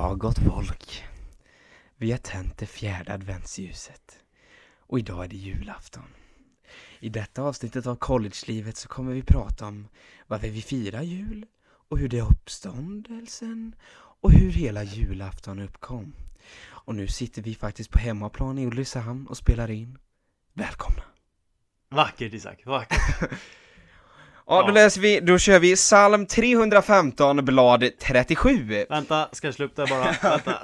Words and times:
Ja, 0.00 0.14
gott 0.14 0.38
folk. 0.38 1.04
Vi 1.96 2.10
har 2.10 2.18
tänt 2.18 2.58
det 2.58 2.66
fjärde 2.66 3.14
adventsljuset. 3.14 4.18
Och 4.78 4.98
idag 4.98 5.24
är 5.24 5.28
det 5.28 5.36
julafton. 5.36 6.04
I 7.00 7.08
detta 7.08 7.42
avsnittet 7.42 7.86
av 7.86 7.96
collegelivet 7.96 8.76
så 8.76 8.88
kommer 8.88 9.12
vi 9.12 9.22
prata 9.22 9.66
om 9.66 9.88
varför 10.26 10.48
vi 10.48 10.62
firar 10.62 11.02
jul 11.02 11.46
och 11.62 11.98
hur 11.98 12.08
det 12.08 12.18
är 12.18 12.30
uppståndelsen 12.30 13.74
och 13.92 14.32
hur 14.32 14.50
hela 14.50 14.82
julafton 14.82 15.58
uppkom. 15.58 16.14
Och 16.62 16.94
nu 16.94 17.08
sitter 17.08 17.42
vi 17.42 17.54
faktiskt 17.54 17.90
på 17.90 17.98
hemmaplan 17.98 18.58
i 18.58 18.66
Ulricehamn 18.66 19.26
och 19.26 19.36
spelar 19.36 19.70
in. 19.70 19.98
Välkomna! 20.52 21.02
Vackert 21.88 22.34
Isak, 22.34 22.66
vackert. 22.66 23.30
Ja, 24.50 24.62
då 24.66 24.72
läser 24.72 25.00
vi, 25.00 25.20
då 25.20 25.38
kör 25.38 25.58
vi 25.58 25.76
psalm 25.76 26.26
315, 26.26 27.44
blad 27.44 27.84
37. 27.98 28.86
Vänta, 28.88 29.28
ska 29.32 29.46
jag 29.46 29.54
slå 29.54 29.66
upp 29.66 29.76
det 29.76 29.86
bara? 29.86 30.04
Vänta. 30.30 30.60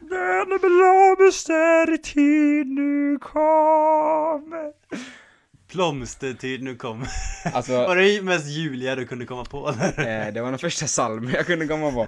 Den 0.00 0.58
blomster 0.60 1.96
tid 1.96 2.66
nu 2.66 3.18
kom. 3.18 4.72
Blomstertid 5.72 6.62
nu 6.62 6.76
kom. 6.76 7.04
Alltså, 7.52 7.72
Var 7.86 7.96
det 7.96 8.22
mest 8.22 8.46
juliga 8.46 8.96
du 8.96 9.06
kunde 9.06 9.24
komma 9.26 9.44
på? 9.44 9.68
eller? 9.68 10.26
eh, 10.26 10.32
det 10.32 10.40
var 10.40 10.50
den 10.50 10.58
första 10.58 10.86
salmen 10.86 11.32
jag 11.34 11.46
kunde 11.46 11.66
komma 11.66 11.90
på. 11.92 12.06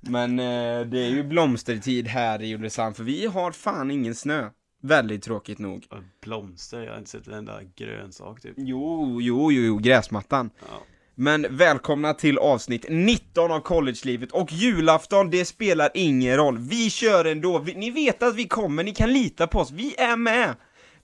Men 0.00 0.38
eh, 0.38 0.80
det 0.80 0.98
är 0.98 1.10
ju 1.10 1.22
blomstertid 1.22 2.08
här 2.08 2.42
i 2.42 2.54
Ulricehamn, 2.54 2.94
för 2.94 3.04
vi 3.04 3.26
har 3.26 3.52
fan 3.52 3.90
ingen 3.90 4.14
snö. 4.14 4.50
Väldigt 4.82 5.22
tråkigt 5.22 5.58
nog. 5.58 5.86
Blomster, 6.22 6.80
jag 6.82 6.90
har 6.92 6.98
inte 6.98 7.10
sett 7.10 7.26
en 7.26 7.34
enda 7.34 7.60
grönsak 7.76 8.40
typ. 8.40 8.54
Jo, 8.56 9.18
jo, 9.20 9.52
jo, 9.52 9.62
jo, 9.62 9.78
gräsmattan. 9.78 10.50
Ja. 10.60 10.82
Men 11.14 11.46
välkomna 11.50 12.14
till 12.14 12.38
avsnitt 12.38 12.86
19 12.88 13.50
av 13.52 13.60
collegelivet 13.60 14.32
och 14.32 14.52
julafton, 14.52 15.30
det 15.30 15.44
spelar 15.44 15.90
ingen 15.94 16.36
roll. 16.36 16.58
Vi 16.58 16.90
kör 16.90 17.24
ändå, 17.24 17.58
vi, 17.58 17.74
ni 17.74 17.90
vet 17.90 18.22
att 18.22 18.34
vi 18.36 18.48
kommer, 18.48 18.84
ni 18.84 18.94
kan 18.94 19.12
lita 19.12 19.46
på 19.46 19.58
oss, 19.58 19.70
vi 19.70 19.94
är 19.98 20.16
med! 20.16 20.54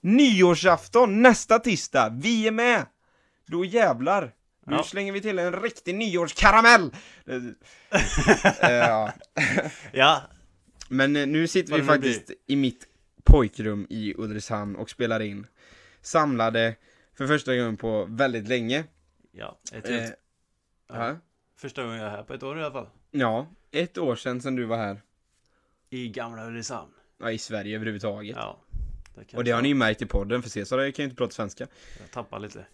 Nyårsafton 0.01 1.21
nästa 1.21 1.59
tisdag, 1.59 2.09
vi 2.21 2.47
är 2.47 2.51
med! 2.51 2.85
Då 3.47 3.65
jävlar! 3.65 4.21
Nu 4.65 4.75
Ja. 4.75 4.83
slänger 4.83 5.13
vi 5.13 5.21
till 5.21 5.39
en 5.39 5.61
riktig 5.61 5.95
nyårskaramell! 5.95 6.91
Eh, 8.61 8.69
ja. 8.71 9.11
ja, 9.93 10.21
Men 10.89 11.15
eh, 11.15 11.27
nu 11.27 11.47
sitter 11.47 11.75
vi 11.75 11.83
faktiskt 11.83 12.31
i 12.47 12.55
mitt 12.55 12.85
pojkrum 13.23 13.87
i 13.89 14.13
Ulricehamn 14.17 14.75
och 14.75 14.89
spelar 14.89 15.19
in. 15.19 15.47
Samlade 16.01 16.75
för 17.13 17.27
första 17.27 17.55
gången 17.55 17.77
på 17.77 18.05
väldigt 18.09 18.47
länge. 18.47 18.83
ja, 19.31 19.57
ett 19.73 19.89
Eh, 19.89 19.95
helt, 19.95 20.15
ja. 20.87 21.17
Första 21.55 21.83
gången 21.83 21.97
jag 21.97 22.07
är 22.07 22.11
här 22.11 22.23
på 22.23 22.33
ett 22.33 22.43
år 22.43 22.59
i 22.59 22.63
alla 22.63 22.71
fall. 22.71 22.87
ja, 23.11 23.47
ett 23.71 23.97
år 23.97 24.15
sedan 24.15 24.41
sedan 24.41 24.55
du 24.55 24.65
var 24.65 24.77
här. 24.77 25.01
I 25.89 26.07
gamla 26.09 26.47
Ulricehamn. 26.47 26.91
Ja, 27.19 27.31
i 27.31 27.37
Sverige 27.37 27.75
överhuvudtaget. 27.75 28.35
Ja. 28.35 28.59
Det 29.15 29.37
Och 29.37 29.43
det 29.43 29.51
har 29.51 29.61
ni 29.61 29.67
ju 29.69 29.75
märkt 29.75 30.01
i 30.01 30.05
podden, 30.05 30.41
för 30.41 30.49
Cesar 30.49 30.91
kan 30.91 31.03
ju 31.03 31.03
inte 31.03 31.15
prata 31.15 31.31
svenska. 31.31 31.67
Jag 31.99 32.11
tappar 32.11 32.39
lite. 32.39 32.65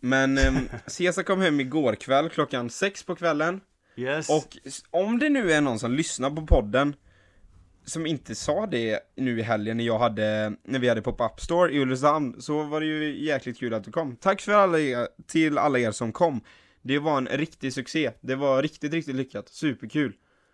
Men 0.00 0.38
eh, 0.38 0.52
Cesar 0.86 1.22
kom 1.22 1.40
hem 1.40 1.60
igår 1.60 1.94
kväll 1.94 2.28
klockan 2.30 2.70
sex 2.70 3.02
på 3.02 3.14
kvällen. 3.16 3.60
Yes. 3.96 4.30
Och 4.30 4.56
om 4.90 5.18
det 5.18 5.28
nu 5.28 5.52
är 5.52 5.60
någon 5.60 5.78
som 5.78 5.92
lyssnar 5.92 6.30
på 6.30 6.46
podden 6.46 6.96
som 7.84 8.06
inte 8.06 8.34
sa 8.34 8.66
det 8.66 9.00
nu 9.16 9.38
i 9.38 9.42
helgen 9.42 9.76
när 9.76 9.84
jag 9.84 9.98
hade, 9.98 10.52
när 10.64 10.78
vi 10.78 10.88
hade 10.88 11.02
pop-up 11.02 11.40
store 11.40 11.72
i 11.72 11.78
Ulricehamn, 11.80 12.42
så 12.42 12.62
var 12.62 12.80
det 12.80 12.86
ju 12.86 13.24
jäkligt 13.24 13.58
kul 13.58 13.74
att 13.74 13.84
du 13.84 13.92
kom. 13.92 14.16
Tack 14.16 14.40
för 14.40 14.52
alla 14.52 14.78
er, 14.78 15.08
till 15.26 15.58
alla 15.58 15.78
er 15.78 15.90
som 15.90 16.12
kom. 16.12 16.40
Det 16.82 16.98
var 16.98 17.18
en 17.18 17.26
riktig 17.26 17.72
succé. 17.72 18.10
Det 18.20 18.34
var 18.34 18.62
riktigt, 18.62 18.92
riktigt 18.92 19.14
lyckat. 19.14 19.48
Superkul. 19.48 20.12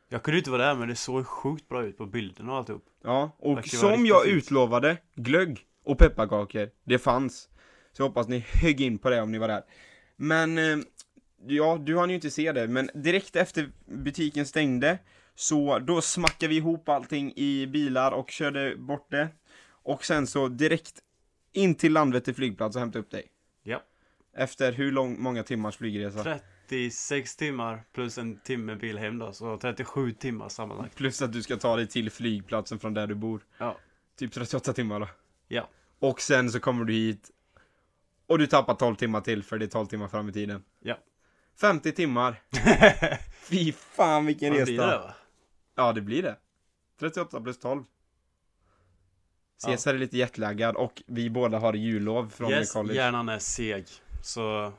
Jag 0.09 0.23
kunde 0.23 0.39
inte 0.39 0.51
vara 0.51 0.67
där 0.67 0.75
men 0.75 0.89
det 0.89 0.97
såg 0.97 1.27
sjukt 1.27 1.69
bra 1.69 1.85
ut 1.85 1.99
på 1.99 2.07
bilden 2.07 2.49
och 2.49 2.57
alltihop. 2.57 2.85
Ja, 3.05 3.37
och 3.39 3.67
som 3.67 4.07
jag 4.07 4.25
fint. 4.25 4.37
utlovade, 4.37 4.97
glögg 5.15 5.61
och 5.85 5.99
pepparkakor, 5.99 6.71
det 6.85 6.99
fanns. 6.99 7.49
Så 7.93 8.03
jag 8.03 8.09
hoppas 8.09 8.29
ni 8.29 8.39
högg 8.39 8.81
in 8.81 8.99
på 8.99 9.11
det 9.11 9.21
om 9.21 9.33
ni 9.33 9.39
var 9.39 9.49
där. 9.49 9.63
Men, 10.17 10.59
eh, 10.59 10.77
ja, 11.47 11.79
du 11.87 11.99
hann 11.99 12.09
ju 12.09 12.15
inte 12.15 12.31
se 12.31 12.53
det, 12.53 12.69
men 12.69 12.91
direkt 12.95 13.37
efter 13.37 13.71
butiken 13.87 14.47
stängde, 14.47 14.99
så 15.37 15.79
då 15.79 16.01
smackade 16.01 16.49
vi 16.49 16.57
ihop 16.57 16.89
allting 16.89 17.33
i 17.37 17.67
bilar 17.67 18.13
och 18.13 18.31
körde 18.31 18.77
bort 18.77 19.11
det. 19.11 19.29
Och 19.69 20.05
sen 20.05 20.27
så 20.27 20.49
direkt 20.49 21.03
in 21.53 21.75
till 21.75 21.93
Landvetter 21.93 22.33
flygplats 22.33 22.77
och 22.77 22.81
hämta 22.81 22.99
upp 22.99 23.11
dig. 23.11 23.27
Ja. 23.63 23.83
Efter 24.37 24.73
hur 24.73 24.93
lång, 24.93 25.23
många 25.23 25.43
timmars 25.43 25.77
flygresa? 25.77 26.39
36 26.69 27.37
timmar 27.37 27.85
plus 27.93 28.19
en 28.19 28.41
timme 28.41 28.75
bil 28.75 28.99
hem 28.99 29.19
då, 29.19 29.33
så 29.33 29.59
37 29.59 30.13
timmar 30.13 30.49
sammanlagt. 30.49 30.97
Plus 30.97 31.23
att 31.23 31.33
du 31.33 31.43
ska 31.43 31.57
ta 31.57 31.77
dig 31.77 31.87
till 31.87 32.11
flygplatsen 32.11 32.79
från 32.79 32.95
där 32.95 33.07
du 33.07 33.15
bor. 33.15 33.41
Ja. 33.59 33.79
Typ 34.19 34.33
38 34.33 34.73
timmar 34.73 35.01
då. 35.01 35.09
Ja. 35.49 35.69
Och 35.99 36.21
sen 36.21 36.51
så 36.51 36.61
kommer 36.61 36.85
du 36.85 36.93
hit 36.93 37.31
och 38.27 38.39
du 38.39 38.47
tappar 38.47 38.75
12 38.75 38.95
timmar 38.95 39.21
till 39.21 39.43
för 39.43 39.59
det 39.59 39.65
är 39.65 39.69
12 39.69 39.87
timmar 39.87 40.09
fram 40.09 40.29
i 40.29 40.33
tiden. 40.33 40.65
Ja. 40.81 40.99
50 41.61 41.93
timmar. 41.93 42.43
Fy 43.43 43.73
fan 43.73 44.27
vilken 44.27 44.55
resa. 44.55 45.15
Ja, 45.77 45.93
det 45.93 46.01
blir 46.01 46.23
det. 46.23 46.37
38 47.01 47.41
plus 47.41 47.59
12. 47.59 47.85
Ja. 49.63 49.69
Cesar 49.71 49.95
är 49.95 49.99
lite 49.99 50.17
jetlaggad 50.17 50.77
och 50.77 51.03
vi 51.07 51.31
båda 51.31 51.59
har 51.59 51.75
jullov 51.75 52.29
från 52.29 52.51
yes, 52.51 52.73
college. 52.73 52.95
hjärnan 52.95 53.29
är 53.29 53.39
seg. 53.39 53.87
Så 54.23 54.73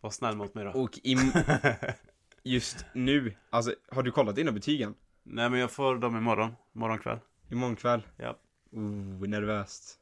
var 0.00 0.10
snäll 0.10 0.36
mot 0.36 0.54
mig 0.54 0.64
då. 0.64 0.70
Och 0.70 0.98
just 2.42 2.84
nu, 2.94 3.34
alltså 3.50 3.74
har 3.90 4.02
du 4.02 4.10
kollat 4.10 4.36
dina 4.36 4.52
betygen? 4.52 4.94
Nej 5.22 5.50
men 5.50 5.60
jag 5.60 5.70
får 5.70 5.96
dem 5.96 6.16
imorgon, 6.16 6.54
imorgon 6.74 6.98
kväll. 6.98 7.18
Imorgon 7.50 7.76
kväll? 7.76 8.02
Ja. 8.16 8.38
Oh, 8.72 9.28
nervöst. 9.28 9.98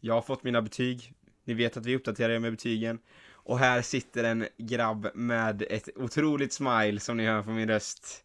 Jag 0.00 0.14
har 0.14 0.22
fått 0.22 0.42
mina 0.44 0.62
betyg. 0.62 1.14
Ni 1.44 1.54
vet 1.54 1.76
att 1.76 1.86
vi 1.86 1.96
uppdaterar 1.96 2.30
er 2.30 2.38
med 2.38 2.52
betygen. 2.52 2.98
Och 3.32 3.58
här 3.58 3.82
sitter 3.82 4.24
en 4.24 4.46
grabb 4.58 5.08
med 5.14 5.62
ett 5.70 5.88
otroligt 5.96 6.52
smile 6.52 7.00
som 7.00 7.16
ni 7.16 7.26
hör 7.26 7.42
på 7.42 7.50
min 7.50 7.68
röst. 7.68 8.24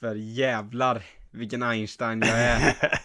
För 0.00 0.14
jävlar 0.14 1.02
vilken 1.30 1.62
Einstein 1.62 2.20
jag 2.20 2.40
är. 2.40 2.76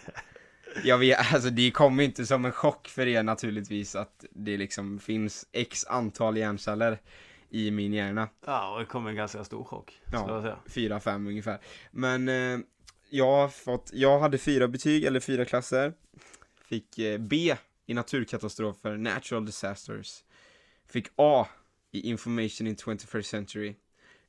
Jag 0.84 0.98
vet, 0.98 1.34
alltså 1.34 1.50
det 1.50 1.70
kommer 1.70 2.02
inte 2.02 2.26
som 2.26 2.44
en 2.44 2.52
chock 2.52 2.88
för 2.88 3.06
er 3.06 3.22
naturligtvis 3.22 3.96
att 3.96 4.24
det 4.30 4.56
liksom 4.56 4.98
finns 4.98 5.46
x 5.52 5.84
antal 5.86 6.36
hjärnceller 6.36 6.98
i 7.50 7.70
min 7.70 7.92
hjärna. 7.92 8.28
Ja, 8.46 8.72
och 8.72 8.80
det 8.80 8.86
kom 8.86 9.06
en 9.06 9.14
ganska 9.16 9.44
stor 9.44 9.64
chock. 9.64 10.00
Ja. 10.12 10.58
fyra, 10.66 11.00
fem 11.00 11.26
ungefär. 11.26 11.58
Men 11.90 12.28
eh, 12.28 12.58
jag 13.10 13.32
har 13.32 13.48
fått, 13.48 13.90
jag 13.92 14.20
hade 14.20 14.38
fyra 14.38 14.68
betyg, 14.68 15.04
eller 15.04 15.20
fyra 15.20 15.44
klasser. 15.44 15.92
Fick 16.64 16.98
eh, 16.98 17.18
B 17.18 17.56
i 17.86 17.94
naturkatastrofer, 17.94 18.96
natural 18.96 19.46
disasters. 19.46 20.24
Fick 20.88 21.06
A 21.16 21.46
i 21.92 22.10
information 22.10 22.66
in 22.66 22.76
21st 22.76 23.22
century. 23.22 23.74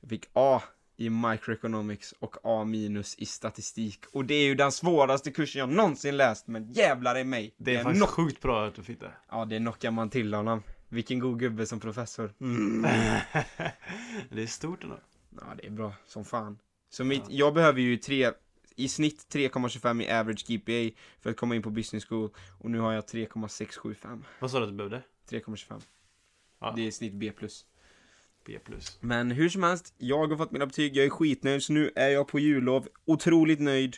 Fick 0.10 0.26
A 0.34 0.62
i 0.98 1.10
microeconomics 1.10 2.14
och 2.20 2.36
A 2.44 2.64
minus 2.64 3.16
i 3.16 3.26
statistik. 3.26 4.00
Och 4.12 4.26
det 4.26 4.34
är 4.36 4.44
ju 4.46 4.56
den 4.56 4.72
svåraste 4.72 5.32
kursen 5.32 5.60
jag 5.60 5.70
någonsin 5.70 6.18
läst, 6.18 6.48
men 6.48 6.72
jävlar 6.72 7.18
i 7.18 7.24
mig. 7.24 7.54
Det 7.58 7.76
är 7.76 7.84
faktiskt 7.84 8.06
knock- 8.06 8.10
sjukt 8.10 8.42
bra 8.42 8.68
att 8.68 8.76
du 8.76 8.84
fick 8.84 9.00
det. 9.00 9.12
Ja, 9.30 9.46
det 9.46 9.58
knockar 9.60 9.92
man 9.92 10.10
till 10.10 10.34
honom. 10.34 10.64
Vilken 10.90 11.20
god 11.20 11.40
gubbe 11.40 11.66
som 11.66 11.80
professor. 11.80 12.34
Mm. 12.42 12.82
det 14.30 14.42
är 14.44 14.48
stort 14.48 14.84
ändå. 14.84 15.00
Ja, 15.36 15.46
det 15.58 15.66
är 15.66 15.72
bra 15.72 15.94
som 16.08 16.26
fan. 16.26 16.60
Så 16.90 17.04
mitt, 17.04 17.24
jag 17.30 17.54
behöver 17.54 17.82
ju 17.82 17.98
tre, 17.98 18.32
i 18.76 18.88
snitt 18.88 19.28
3,25 19.34 20.04
i 20.04 20.12
average 20.12 20.46
GPA 20.48 20.98
för 21.22 21.30
att 21.30 21.38
komma 21.38 21.56
in 21.56 21.62
på 21.62 21.70
business 21.70 22.06
school 22.06 22.30
och 22.60 22.72
nu 22.72 22.80
har 22.80 22.94
jag 22.94 23.08
3,675. 23.08 24.24
Vad 24.40 24.52
sa 24.52 24.58
du 24.60 24.64
att 24.64 24.70
du 24.72 24.76
behövde? 24.76 25.02
3,25. 25.30 25.82
Ja. 26.60 26.74
Det 26.76 26.88
är 26.88 26.92
snitt 26.92 27.14
B+. 27.14 27.32
B. 28.48 28.60
Men 29.00 29.32
hur 29.32 29.50
som 29.50 29.64
helst, 29.64 29.94
jag 29.98 30.28
har 30.28 30.38
fått 30.38 30.52
mina 30.52 30.66
betyg, 30.66 30.96
jag 30.98 31.06
är 31.06 31.10
skitnöjd 31.10 31.64
så 31.64 31.74
nu 31.74 31.92
är 31.96 32.10
jag 32.10 32.28
på 32.28 32.40
jullov, 32.40 32.88
otroligt 33.06 33.60
nöjd 33.60 33.98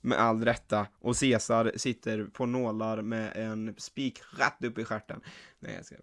med 0.00 0.18
all 0.18 0.44
rätta 0.44 0.86
och 1.00 1.16
Cesar 1.16 1.72
sitter 1.76 2.24
på 2.24 2.46
nålar 2.46 3.02
med 3.02 3.32
en 3.36 3.74
spik 3.78 4.20
rätt 4.38 4.64
upp 4.64 4.78
i 4.78 4.84
stjärten. 4.84 5.20
Nej 5.58 5.74
jag 5.74 5.84
ska. 5.84 5.94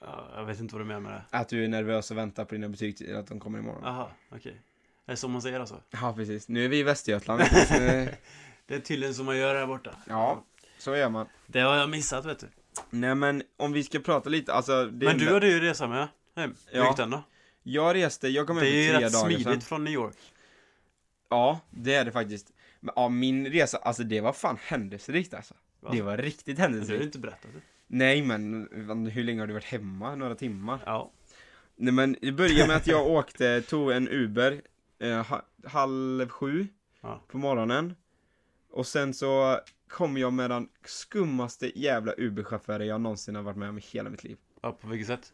Ja, 0.00 0.28
jag 0.34 0.44
vet 0.44 0.60
inte 0.60 0.74
vad 0.74 0.80
du 0.80 0.86
menar 0.86 1.00
med 1.00 1.12
det. 1.12 1.24
Att 1.30 1.48
du 1.48 1.64
är 1.64 1.68
nervös 1.68 2.10
och 2.10 2.16
väntar 2.16 2.44
på 2.44 2.54
dina 2.54 2.68
betyg 2.68 2.96
till 2.96 3.16
att 3.16 3.26
de 3.26 3.40
kommer 3.40 3.58
imorgon. 3.58 3.84
Aha, 3.84 4.10
okej. 4.30 4.60
Är 5.06 5.10
det 5.12 5.16
så 5.16 5.28
man 5.28 5.42
säger 5.42 5.60
alltså? 5.60 5.80
Ja 5.90 6.12
precis, 6.16 6.48
nu 6.48 6.64
är 6.64 6.68
vi 6.68 6.78
i 6.78 6.82
Västergötland. 6.82 7.40
eh, 7.70 8.08
Det 8.66 8.74
är 8.74 8.80
tydligen 8.80 9.14
som 9.14 9.26
man 9.26 9.36
gör 9.38 9.54
här 9.54 9.66
borta. 9.66 9.96
ja, 10.08 10.44
så 10.78 10.96
gör 10.96 11.08
man. 11.08 11.26
Det 11.46 11.60
har 11.60 11.76
jag 11.76 11.90
missat 11.90 12.24
vet 12.24 12.38
du. 12.38 12.46
Nej 12.90 13.14
men 13.14 13.42
om 13.56 13.72
vi 13.72 13.82
ska 13.84 13.98
prata 13.98 14.30
lite, 14.30 14.52
alltså 14.52 14.84
det 14.84 15.06
Men 15.06 15.18
du 15.18 15.32
hade 15.32 15.48
ju 15.48 15.60
resa 15.60 15.86
med 15.88 16.08
Hur 16.34 16.54
Ja. 16.72 16.88
gick 16.88 16.96
den 16.96 17.10
då? 17.10 17.22
Jag 17.62 17.94
reste, 17.96 18.28
jag 18.28 18.46
kom 18.46 18.56
hem 18.56 18.64
Det 18.66 18.70
för 18.70 18.76
är 18.78 18.82
ju 18.82 18.88
tre 18.92 19.06
rätt 19.06 19.12
dagar 19.12 19.24
smidigt 19.26 19.44
sedan 19.46 19.60
från 19.60 19.84
New 19.84 19.92
York. 19.92 20.16
Ja, 21.28 21.60
det 21.70 21.94
är 21.94 22.04
det 22.04 22.12
faktiskt 22.12 22.52
Men 22.80 22.92
ja, 22.96 23.08
min 23.08 23.46
resa, 23.46 23.78
alltså 23.78 24.02
det 24.02 24.20
var 24.20 24.32
fan 24.32 24.58
händelserikt 24.62 25.34
alltså 25.34 25.54
Va? 25.80 25.90
Det 25.92 26.02
var 26.02 26.16
riktigt 26.16 26.56
Det 26.56 26.62
har 26.62 26.68
du 26.68 26.72
händelserikt 26.74 27.04
inte 27.04 27.18
berättat. 27.18 27.50
det. 27.54 27.60
Nej 27.86 28.22
men, 28.22 28.68
hur 29.12 29.24
länge 29.24 29.40
har 29.40 29.46
du 29.46 29.52
varit 29.52 29.64
hemma? 29.64 30.14
Några 30.14 30.34
timmar? 30.34 30.82
Ja. 30.86 31.10
Nej 31.76 31.92
men 31.92 32.16
det 32.22 32.32
började 32.32 32.66
med 32.68 32.76
att 32.76 32.86
jag 32.86 33.06
åkte, 33.10 33.62
tog 33.62 33.92
en 33.92 34.08
Uber 34.08 34.62
eh, 34.98 35.22
ha, 35.26 35.42
Halv 35.66 36.28
sju 36.28 36.66
Ja. 37.00 37.22
på 37.28 37.38
morgonen. 37.38 37.94
Och 38.70 38.86
sen 38.86 39.14
så 39.14 39.60
kom 39.88 40.16
jag 40.16 40.32
med 40.32 40.50
den 40.50 40.68
skummaste 40.84 41.80
jävla 41.80 42.12
Uber-chauffören 42.12 42.86
jag 42.86 43.00
någonsin 43.00 43.34
har 43.36 43.42
varit 43.42 43.56
med 43.56 43.68
om 43.68 43.78
i 43.78 43.80
hela 43.80 44.10
mitt 44.10 44.24
liv. 44.24 44.36
Ja, 44.62 44.72
på 44.72 44.88
vilket 44.88 45.06
sätt? 45.06 45.32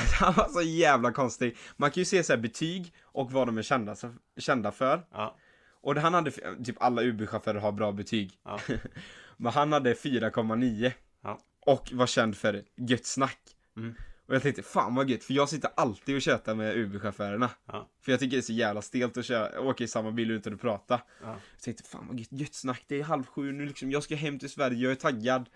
Han 0.20 0.34
var 0.34 0.48
så 0.48 0.62
jävla 0.62 1.12
konstig. 1.12 1.56
Man 1.76 1.90
kan 1.90 2.00
ju 2.00 2.04
se 2.04 2.22
så 2.22 2.36
betyg 2.36 2.94
och 3.02 3.32
vad 3.32 3.48
de 3.48 3.58
är 3.58 3.62
kända, 3.62 3.96
kända 4.36 4.72
för. 4.72 5.06
Ja. 5.12 5.36
Och 5.82 5.96
han 5.96 6.14
hade, 6.14 6.30
typ 6.64 6.82
alla 6.82 7.02
Uber-chaufförer 7.02 7.60
har 7.60 7.72
bra 7.72 7.92
betyg. 7.92 8.38
Ja. 8.44 8.60
Men 9.36 9.52
han 9.52 9.72
hade 9.72 9.94
4,9. 9.94 10.92
Ja. 11.22 11.38
Och 11.66 11.90
var 11.92 12.06
känd 12.06 12.36
för 12.36 12.64
gött 12.76 13.06
snack. 13.06 13.40
Mm. 13.76 13.94
Och 14.26 14.34
jag 14.34 14.42
tänkte, 14.42 14.62
fan 14.62 14.94
vad 14.94 15.10
gött, 15.10 15.24
för 15.24 15.34
jag 15.34 15.48
sitter 15.48 15.70
alltid 15.76 16.16
och 16.16 16.22
tjötar 16.22 16.54
med 16.54 16.76
Uber-chaufförerna. 16.76 17.50
Ja. 17.66 17.88
För 18.00 18.12
jag 18.12 18.20
tycker 18.20 18.36
det 18.36 18.40
är 18.40 18.42
så 18.42 18.52
jävla 18.52 18.82
stelt 18.82 19.16
att 19.16 19.24
köra, 19.24 19.60
åka 19.60 19.84
i 19.84 19.88
samma 19.88 20.10
bil 20.10 20.30
utan 20.30 20.54
att 20.54 20.60
prata. 20.60 21.00
Ja. 21.22 21.36
Jag 21.52 21.62
tänkte, 21.62 21.82
fan 21.82 22.06
vad 22.08 22.18
gött, 22.18 22.32
gött 22.32 22.54
snack, 22.54 22.84
det 22.86 23.00
är 23.00 23.04
halv 23.04 23.26
sju 23.26 23.52
nu 23.52 23.66
liksom, 23.66 23.90
jag 23.90 24.02
ska 24.02 24.14
hem 24.14 24.38
till 24.38 24.50
Sverige, 24.50 24.78
jag 24.78 24.92
är 24.92 24.96
taggad. 24.96 25.48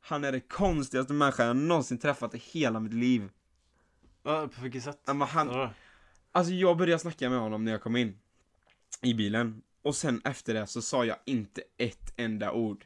Han 0.00 0.24
är 0.24 0.32
det 0.32 0.40
konstigaste 0.40 1.12
människan 1.12 1.46
jag 1.46 1.56
någonsin 1.56 1.98
träffat 1.98 2.34
i 2.34 2.38
hela 2.38 2.80
mitt 2.80 2.94
liv. 2.94 3.28
Ja, 4.26 4.48
på 4.56 4.62
vilket 4.62 4.82
sätt? 4.84 5.00
Ja, 5.06 5.12
men 5.14 5.28
han, 5.28 5.48
Ja. 5.48 5.70
Alltså 6.32 6.52
jag 6.52 6.76
började 6.76 6.98
snacka 6.98 7.30
med 7.30 7.38
honom 7.38 7.64
när 7.64 7.72
jag 7.72 7.82
kom 7.82 7.96
in 7.96 8.18
i 9.02 9.14
bilen. 9.14 9.62
Och 9.82 9.94
sen 9.94 10.20
efter 10.24 10.54
det 10.54 10.66
så 10.66 10.82
sa 10.82 11.04
jag 11.04 11.16
inte 11.26 11.62
ett 11.78 12.12
enda 12.16 12.52
ord. 12.52 12.84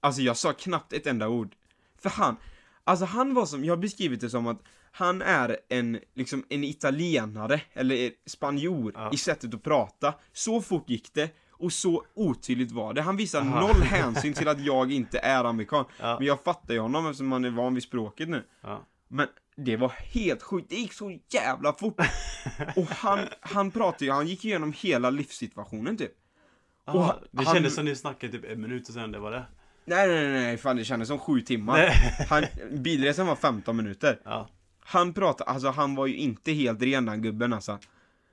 Alltså 0.00 0.22
jag 0.22 0.36
sa 0.36 0.52
knappt 0.52 0.92
ett 0.92 1.06
enda 1.06 1.28
ord. 1.28 1.54
För 1.98 2.10
han, 2.10 2.36
alltså 2.84 3.04
han 3.04 3.34
var 3.34 3.46
som, 3.46 3.64
jag 3.64 3.72
har 3.76 3.82
beskrivit 3.82 4.20
det 4.20 4.30
som 4.30 4.46
att 4.46 4.62
han 4.92 5.22
är 5.22 5.56
en, 5.68 6.00
liksom 6.14 6.44
en 6.48 6.64
italienare, 6.64 7.60
eller 7.72 8.10
spanjor, 8.26 8.92
Ja. 8.94 9.10
i 9.12 9.16
sättet 9.16 9.54
att 9.54 9.62
prata. 9.62 10.14
Så 10.32 10.62
fort 10.62 10.90
gick 10.90 11.14
det, 11.14 11.30
och 11.50 11.72
så 11.72 12.04
otydligt 12.14 12.72
var 12.72 12.94
det. 12.94 13.02
Han 13.02 13.16
visar 13.16 13.40
Aha. 13.40 13.60
noll 13.60 13.76
hänsyn 13.82 14.32
till 14.34 14.48
att 14.48 14.60
jag 14.60 14.92
inte 14.92 15.18
är 15.18 15.44
amerikan. 15.44 15.84
Ja. 16.00 16.16
Men 16.18 16.26
jag 16.26 16.40
fattar 16.44 16.74
ju 16.74 16.80
honom 16.80 17.06
eftersom 17.06 17.32
han 17.32 17.44
är 17.44 17.50
van 17.50 17.74
vid 17.74 17.82
språket 17.82 18.28
nu. 18.28 18.44
Ja. 18.60 18.86
Men 19.08 19.28
det 19.56 19.76
var 19.76 19.88
helt 19.88 20.42
sjukt, 20.42 20.70
det 20.70 20.76
gick 20.76 20.92
så 20.92 21.18
jävla 21.28 21.72
fort. 21.72 22.00
Och 22.76 22.86
han, 22.86 23.18
han 23.40 23.70
pratade 23.70 24.04
ju, 24.04 24.10
han 24.10 24.26
gick 24.26 24.44
igenom 24.44 24.72
hela 24.76 25.10
livssituationen 25.10 25.96
typ. 25.96 26.12
Och 26.84 26.94
Aha, 27.02 27.20
det 27.30 27.44
han- 27.44 27.54
kändes 27.54 27.74
som 27.74 27.84
ni 27.84 27.96
snackade 27.96 28.32
typ 28.32 28.44
en 28.44 28.60
minut 28.60 28.88
och 28.88 28.94
sen 28.94 29.12
det 29.12 29.18
var 29.18 29.30
det. 29.30 29.44
Nej 29.84 30.08
nej 30.08 30.28
nej, 30.28 30.56
fan 30.56 30.76
det 30.76 30.84
kändes 30.84 31.08
som 31.08 31.18
sju 31.18 31.40
timmar. 31.40 31.76
Nej. 31.76 31.92
Han, 32.28 32.44
bilresan 32.82 33.26
var 33.26 33.36
15 33.36 33.76
minuter. 33.76 34.20
Ja. 34.24 34.48
Han 34.80 35.14
pratade, 35.14 35.50
alltså 35.50 35.68
han 35.70 35.94
var 35.94 36.06
ju 36.06 36.16
inte 36.16 36.52
helt 36.52 36.82
ren 36.82 37.06
den 37.06 37.22
gubben 37.22 37.52
alltså. 37.52 37.72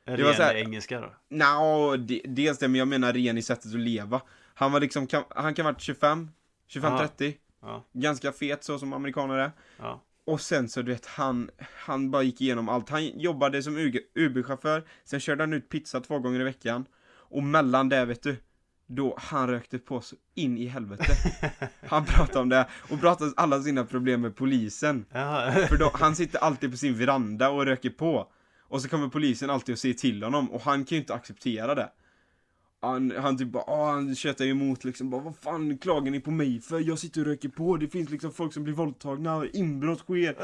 En 0.05 0.17
Det 0.17 0.23
var 0.23 0.29
ren 0.29 0.37
så 0.37 0.43
här- 0.43 0.55
engelska 0.55 0.99
då? 1.01 1.13
Nja, 1.29 1.97
de, 1.97 2.21
dels 2.27 2.57
det 2.57 2.67
men 2.67 2.79
jag 2.79 2.87
menar 2.87 3.13
ren 3.13 3.37
i 3.37 3.41
sättet 3.41 3.65
att 3.65 3.79
leva. 3.79 4.21
Han 4.53 4.71
var 4.71 4.79
liksom, 4.79 5.07
kan, 5.07 5.23
han 5.29 5.53
kan 5.53 5.65
ha 5.65 5.71
varit 5.71 5.81
25, 5.81 6.29
25-30. 6.69 7.33
Ja. 7.61 7.83
Ganska 7.93 8.31
fet 8.31 8.63
så 8.63 8.79
som 8.79 8.93
amerikaner 8.93 9.35
är. 9.37 9.51
Ja. 9.79 10.01
Och 10.25 10.41
sen 10.41 10.69
så 10.69 10.81
du 10.81 10.91
vet, 10.91 11.05
han, 11.05 11.49
han 11.75 12.11
bara 12.11 12.23
gick 12.23 12.41
igenom 12.41 12.69
allt. 12.69 12.89
Han 12.89 13.19
jobbade 13.19 13.63
som 13.63 13.77
Uber-chaufför, 14.15 14.83
sen 15.05 15.19
körde 15.19 15.43
han 15.43 15.53
ut 15.53 15.69
pizza 15.69 16.01
två 16.01 16.19
gånger 16.19 16.39
i 16.39 16.43
veckan. 16.43 16.85
Och 17.29 17.43
mellan 17.43 17.89
det 17.89 18.05
vet 18.05 18.23
du, 18.23 18.37
då 18.87 19.17
han 19.21 19.49
rökte 19.49 19.79
på 19.79 20.01
så 20.01 20.15
in 20.35 20.57
i 20.57 20.65
helvete. 20.65 21.13
Han 21.87 22.05
pratade 22.05 22.39
om 22.39 22.49
det, 22.49 22.67
och 22.89 22.99
pratade 22.99 23.29
om 23.29 23.33
alla 23.37 23.61
sina 23.61 23.85
problem 23.85 24.21
med 24.21 24.35
polisen. 24.35 25.05
Jaha. 25.11 25.51
För 25.67 25.77
då, 25.77 25.91
han 25.93 26.15
sitter 26.15 26.39
alltid 26.39 26.71
på 26.71 26.77
sin 26.77 26.97
veranda 26.97 27.49
och 27.49 27.65
röker 27.65 27.89
på. 27.89 28.31
Och 28.59 28.81
så 28.81 28.89
kommer 28.89 29.07
polisen 29.07 29.49
alltid 29.49 29.73
och 29.73 29.79
säger 29.79 29.95
till 29.95 30.23
honom, 30.23 30.51
och 30.51 30.61
han 30.61 30.85
kan 30.85 30.95
ju 30.95 31.01
inte 31.01 31.13
acceptera 31.13 31.75
det. 31.75 31.89
Han, 32.83 33.13
han 33.17 33.37
typ 33.37 33.47
bara, 33.47 33.63
ah, 33.63 33.91
han 33.91 34.15
tjötar 34.15 34.45
emot 34.45 34.83
liksom, 34.83 35.09
bara, 35.09 35.21
vad 35.21 35.35
fan 35.35 35.77
klagar 35.77 36.11
ni 36.11 36.19
på 36.19 36.31
mig 36.31 36.61
för? 36.61 36.79
Jag 36.79 36.99
sitter 36.99 37.21
och 37.21 37.27
röker 37.27 37.49
på, 37.49 37.77
det 37.77 37.87
finns 37.87 38.09
liksom 38.09 38.31
folk 38.31 38.53
som 38.53 38.63
blir 38.63 38.73
våldtagna, 38.73 39.45
inbrott 39.53 39.99
sker, 39.99 40.35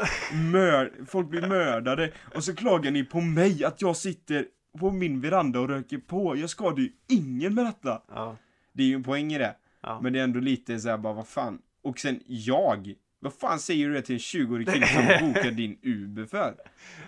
mör, 0.51 0.91
folk 1.07 1.29
blir 1.29 1.47
mördade. 1.47 2.11
Och 2.35 2.43
så 2.43 2.55
klagar 2.55 2.91
ni 2.91 3.03
på 3.03 3.21
mig, 3.21 3.63
att 3.63 3.81
jag 3.81 3.97
sitter 3.97 4.45
på 4.79 4.91
min 4.91 5.21
veranda 5.21 5.59
och 5.59 5.69
röker 5.69 5.97
på. 5.97 6.37
Jag 6.37 6.49
skadar 6.49 6.77
ju 6.77 6.91
ingen 7.07 7.53
med 7.53 7.65
detta. 7.65 8.01
Ja. 8.07 8.37
Det 8.73 8.83
är 8.83 8.87
ju 8.87 8.95
en 8.95 9.03
poäng 9.03 9.33
i 9.33 9.37
det. 9.37 9.55
Ja. 9.81 9.99
Men 10.03 10.13
det 10.13 10.19
är 10.19 10.23
ändå 10.23 10.39
lite 10.39 10.79
så 10.79 10.89
här, 10.89 10.97
bara 10.97 11.13
vad 11.13 11.27
fan. 11.27 11.59
Och 11.83 11.99
sen 11.99 12.23
jag. 12.25 12.93
Vad 13.19 13.33
fan 13.33 13.59
säger 13.59 13.87
du 13.87 13.93
det 13.93 14.01
till 14.01 14.15
en 14.15 14.19
20-årig 14.19 14.73
kille 14.73 14.87
som 14.87 15.05
bokar 15.27 15.51
din 15.51 15.77
Uber 15.81 16.25
för? 16.25 16.55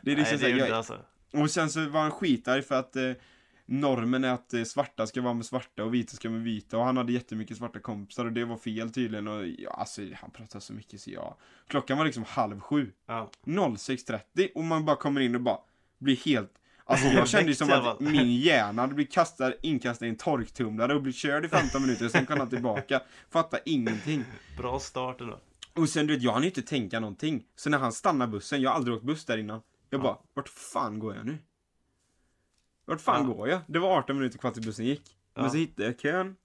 Det 0.01 0.11
är 0.11 0.15
liksom 0.15 0.35
Nej, 0.35 0.39
så 0.39 0.45
det 0.45 0.51
gjorde 0.51 0.67
jag, 0.67 0.77
alltså. 0.77 0.97
Och 1.33 1.51
sen 1.51 1.69
så 1.69 1.89
var 1.89 2.01
han 2.01 2.11
skitarg 2.11 2.61
för 2.61 2.75
att 2.75 2.95
eh, 2.95 3.11
normen 3.71 4.23
är 4.23 4.33
att 4.33 4.53
eh, 4.53 4.63
svarta 4.63 5.07
ska 5.07 5.21
vara 5.21 5.33
med 5.33 5.45
svarta 5.45 5.83
och 5.83 5.93
vita 5.93 6.15
ska 6.15 6.29
vara 6.29 6.37
med 6.37 6.45
vita. 6.45 6.77
Och 6.77 6.83
han 6.85 6.97
hade 6.97 7.13
jättemycket 7.13 7.57
svarta 7.57 7.79
kompisar 7.79 8.25
och 8.25 8.31
det 8.31 8.45
var 8.45 8.57
fel 8.57 8.91
tydligen. 8.91 9.27
Och 9.27 9.47
ja, 9.47 9.69
alltså 9.69 10.01
han 10.21 10.31
pratade 10.31 10.61
så 10.61 10.73
mycket 10.73 11.01
så 11.01 11.11
jag. 11.11 11.35
Klockan 11.67 11.97
var 11.97 12.05
liksom 12.05 12.23
halv 12.27 12.59
sju. 12.59 12.91
Ja. 13.07 13.29
06.30 13.45 14.49
och 14.55 14.63
man 14.63 14.85
bara 14.85 14.95
kommer 14.95 15.21
in 15.21 15.35
och 15.35 15.41
bara 15.41 15.57
blir 15.99 16.15
helt 16.15 16.51
Alltså 16.85 17.07
jag 17.07 17.27
kände 17.27 17.49
ju 17.49 17.55
som 17.55 17.71
att 17.71 17.83
jag 17.85 18.01
min 18.01 18.35
hjärna 18.41 18.81
hade 18.81 18.93
blivit 18.93 19.13
kastad, 19.13 19.53
inkastad 19.61 20.05
i 20.05 20.09
en 20.09 20.15
torktumlare 20.15 20.95
och 20.95 21.01
blivit 21.01 21.15
körd 21.17 21.45
i 21.45 21.47
15 21.47 21.81
minuter 21.81 22.05
och 22.05 22.11
sen 22.11 22.25
kom 22.25 22.39
han 22.39 22.49
tillbaka. 22.49 23.01
Fattar 23.29 23.59
ingenting. 23.65 24.23
Bra 24.57 24.79
start 24.79 25.21
ändå. 25.21 25.39
Och 25.73 25.89
sen 25.89 26.07
du 26.07 26.13
vet, 26.13 26.23
jag 26.23 26.31
hann 26.31 26.41
ju 26.41 26.47
inte 26.47 26.61
tänka 26.61 26.99
någonting. 26.99 27.43
Så 27.55 27.69
när 27.69 27.77
han 27.77 27.91
stannar 27.93 28.27
bussen, 28.27 28.61
jag 28.61 28.69
har 28.69 28.75
aldrig 28.75 28.95
åkt 28.95 29.05
buss 29.05 29.25
där 29.25 29.37
innan. 29.37 29.61
Jag 29.89 29.99
Ja. 29.99 30.03
bara, 30.03 30.17
vart 30.33 30.49
fan 30.49 30.99
går 30.99 31.15
jag 31.15 31.25
nu? 31.25 31.37
Vart 32.85 33.01
fan 33.01 33.27
Ja. 33.27 33.33
går 33.33 33.49
jag? 33.49 33.61
Det 33.67 33.79
var 33.79 33.97
18 33.97 34.15
minuter 34.17 34.37
kvar 34.37 34.51
till 34.51 34.63
bussen 34.65 34.85
gick. 34.85 35.17
Ja. 35.33 35.41
Men 35.41 35.51
så 35.51 35.57
hittade 35.57 35.87
jag 35.87 35.99
kön. 35.99 36.35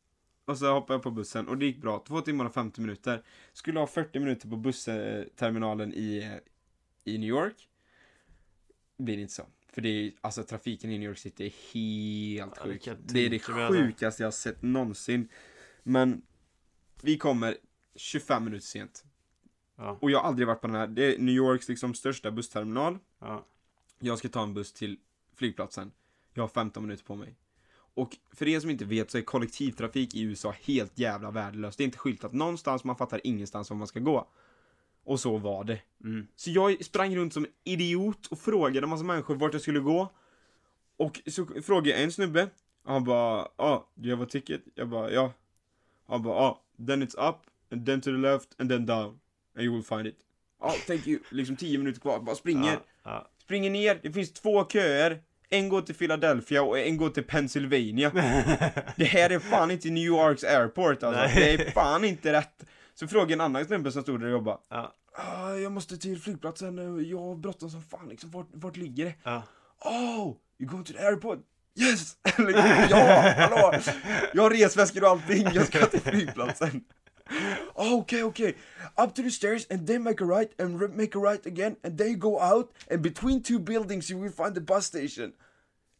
Och 0.45 0.59
så 0.59 0.73
hoppade 0.73 0.95
jag 0.95 1.03
på 1.03 1.11
bussen 1.11 1.49
och 1.49 1.59
det 1.59 1.67
gick 1.67 1.81
bra. 1.81 2.05
Två 2.09 2.21
timmar 2.21 2.45
och 2.45 2.55
50 2.55 2.81
minuter. 2.81 3.23
Skulle 3.53 3.79
ha 3.81 3.87
40 3.87 4.19
minuter 4.19 4.49
på 4.49 4.57
bussterminalen 4.57 5.95
i, 5.95 6.39
i 7.05 7.19
New 7.19 7.29
York. 7.29 7.69
Blir 8.99 9.19
inte 9.19 9.33
så. 9.33 9.47
För 9.73 9.81
det 9.81 9.89
är, 9.89 10.13
alltså 10.21 10.43
trafiken 10.43 10.91
i 10.91 10.99
New 10.99 11.09
York 11.09 11.19
City 11.19 11.47
är 11.47 11.51
helt 11.75 12.55
det 12.55 12.61
sjuk. 12.61 12.89
Det 12.99 13.27
är 13.27 13.31
det 13.31 13.49
alltså. 13.49 13.75
sjukaste 13.75 14.23
jag 14.23 14.27
har 14.27 14.33
sett 14.33 14.63
någonsin. 14.63 15.29
Men 15.83 16.23
vi 17.03 17.19
kommer 17.19 17.57
25 17.95 18.45
minuter 18.45 18.67
sent. 18.67 19.05
Ja. 19.77 19.99
Och 20.01 20.11
jag 20.11 20.19
har 20.19 20.29
aldrig 20.29 20.47
varit 20.49 20.61
på 20.61 20.67
den 20.67 20.77
här. 20.77 20.87
Det 20.87 21.15
är 21.15 21.19
New 21.19 21.35
Yorks 21.35 21.69
liksom 21.69 21.95
största 21.95 22.31
bussterminal. 22.31 22.99
Ja. 23.19 23.47
Jag 23.99 24.19
ska 24.19 24.29
ta 24.29 24.43
en 24.43 24.55
buss 24.55 24.73
till 24.73 24.99
flygplatsen. 25.35 25.93
Jag 26.37 26.43
har 26.43 26.49
15 26.49 26.83
minuter 26.83 27.05
på 27.05 27.17
mig. 27.17 27.35
Och 27.95 28.17
för 28.33 28.49
er 28.49 28.61
som 28.61 28.71
inte 28.71 28.85
vet 28.85 29.11
så 29.11 29.19
är 29.19 29.23
kollektivtrafik 29.23 30.15
i 30.15 30.23
USA 30.23 30.55
helt 30.63 30.99
jävla 30.99 31.31
värdelöst. 31.31 31.79
Det 31.79 31.83
är 31.83 31.87
inte 31.87 31.99
skyltat 31.99 32.33
någonstans, 32.33 32.85
man 32.85 32.97
fattar 32.97 33.21
ingenstans 33.25 33.71
var 33.71 33.77
man 33.77 33.87
ska 33.87 34.01
gå. 34.01 34.29
Och 35.05 35.21
så 35.21 35.37
var 35.37 35.65
det. 35.65 35.81
Mm. 36.05 36.27
Så 36.37 36.51
jag 36.51 36.85
sprang 36.85 37.17
runt 37.17 37.33
som 37.33 37.45
en 37.45 37.51
idiot 37.65 38.27
och 38.27 38.39
frågade 38.39 38.85
en 38.85 38.89
massa 38.89 39.05
människor 39.05 39.35
vart 39.35 39.53
jag 39.53 39.63
skulle 39.63 39.81
gå. 39.81 40.13
Och 40.97 41.21
så 41.27 41.47
frågade 41.47 41.91
jag 41.91 42.03
en 42.03 42.13
snubbe. 42.13 42.49
Han 42.85 43.05
bara, 43.05 43.39
ja, 43.39 43.65
ah, 43.65 43.89
do 43.95 44.09
you 44.09 44.17
have 44.17 44.25
a 44.25 44.29
ticket? 44.31 44.61
Jag 44.75 44.89
bara, 44.89 45.11
ja. 45.11 45.33
Han 46.07 46.23
bara, 46.23 46.35
ja, 46.35 46.43
ah, 46.43 46.85
then 46.87 47.03
it's 47.03 47.29
up, 47.29 47.37
and 47.71 47.87
then 47.87 48.01
to 48.01 48.11
the 48.11 48.17
left, 48.17 48.61
and 48.61 48.71
then 48.71 48.87
down. 48.87 49.21
And 49.55 49.65
you 49.65 49.75
will 49.75 49.85
find 49.85 50.07
it. 50.07 50.17
Ja, 50.61 50.75
thank 50.87 51.07
you. 51.07 51.19
Liksom 51.31 51.57
10 51.57 51.79
minuter 51.79 52.01
kvar, 52.01 52.21
bara 52.21 52.37
springer. 52.37 52.79
Springer 53.39 53.71
ner, 53.71 54.01
det 54.03 54.13
finns 54.13 54.33
två 54.33 54.65
köer. 54.65 55.23
En 55.51 55.69
går 55.69 55.83
till 55.83 55.95
Philadelphia 55.95 56.63
och 56.63 56.79
en 56.79 56.97
går 56.97 57.11
till 57.11 57.25
Pennsylvania. 57.25 58.11
Det 58.97 59.05
här 59.05 59.31
är 59.31 59.39
fan 59.39 59.71
inte 59.71 59.89
New 59.91 60.05
Yorks 60.05 60.45
airport 60.45 61.03
alltså. 61.03 61.21
Nej. 61.21 61.57
Det 61.57 61.67
är 61.67 61.71
fan 61.71 62.05
inte 62.05 62.33
rätt. 62.33 62.65
Så 62.95 63.09
frågade 63.09 63.33
en 63.33 63.41
annan 63.41 63.65
snubbe 63.65 63.93
som 63.93 64.03
stod 64.03 64.21
där 64.21 64.27
och 64.27 64.33
jobbade. 64.33 64.59
Ja. 64.69 64.95
Ah, 65.19 65.55
jag 65.55 65.73
måste 65.73 65.99
till 65.99 66.21
flygplatsen, 66.21 66.77
jag 67.11 67.19
har 67.19 67.35
bråttom 67.35 67.71
som 67.71 67.83
fan 67.83 68.09
liksom, 68.09 68.31
vart, 68.31 68.49
vart 68.53 68.77
ligger 68.77 69.05
det? 69.05 69.15
Ja. 69.23 69.43
Oh, 69.85 70.37
you 70.59 70.71
going 70.71 70.85
to 70.85 70.93
the 70.93 70.99
airport? 70.99 71.39
Yes! 71.81 72.17
ja, 72.91 73.33
hallå! 73.37 73.73
Jag 74.35 74.43
har 74.43 74.51
resväskor 74.51 75.03
och 75.05 75.11
allting, 75.11 75.49
jag 75.55 75.67
ska 75.67 75.87
till 75.87 76.01
flygplatsen. 76.01 76.85
Oh, 77.75 77.99
okay, 78.01 78.23
okay. 78.23 78.55
Up 78.97 79.15
to 79.15 79.23
the 79.23 79.31
stairs 79.31 79.67
and 79.71 79.87
then 79.87 80.03
make 80.03 80.25
a 80.25 80.27
right 80.27 80.61
and 80.61 80.97
make 80.97 81.19
a 81.19 81.21
right 81.21 81.47
again 81.47 81.77
and 81.85 81.99
then 81.99 82.09
you 82.09 82.17
go 82.17 82.41
out 82.41 82.73
and 82.91 83.03
between 83.03 83.43
two 83.43 83.59
buildings 83.59 84.11
you 84.11 84.23
will 84.23 84.33
find 84.33 84.55
the 84.55 84.61
bus 84.61 84.87
station. 84.87 85.33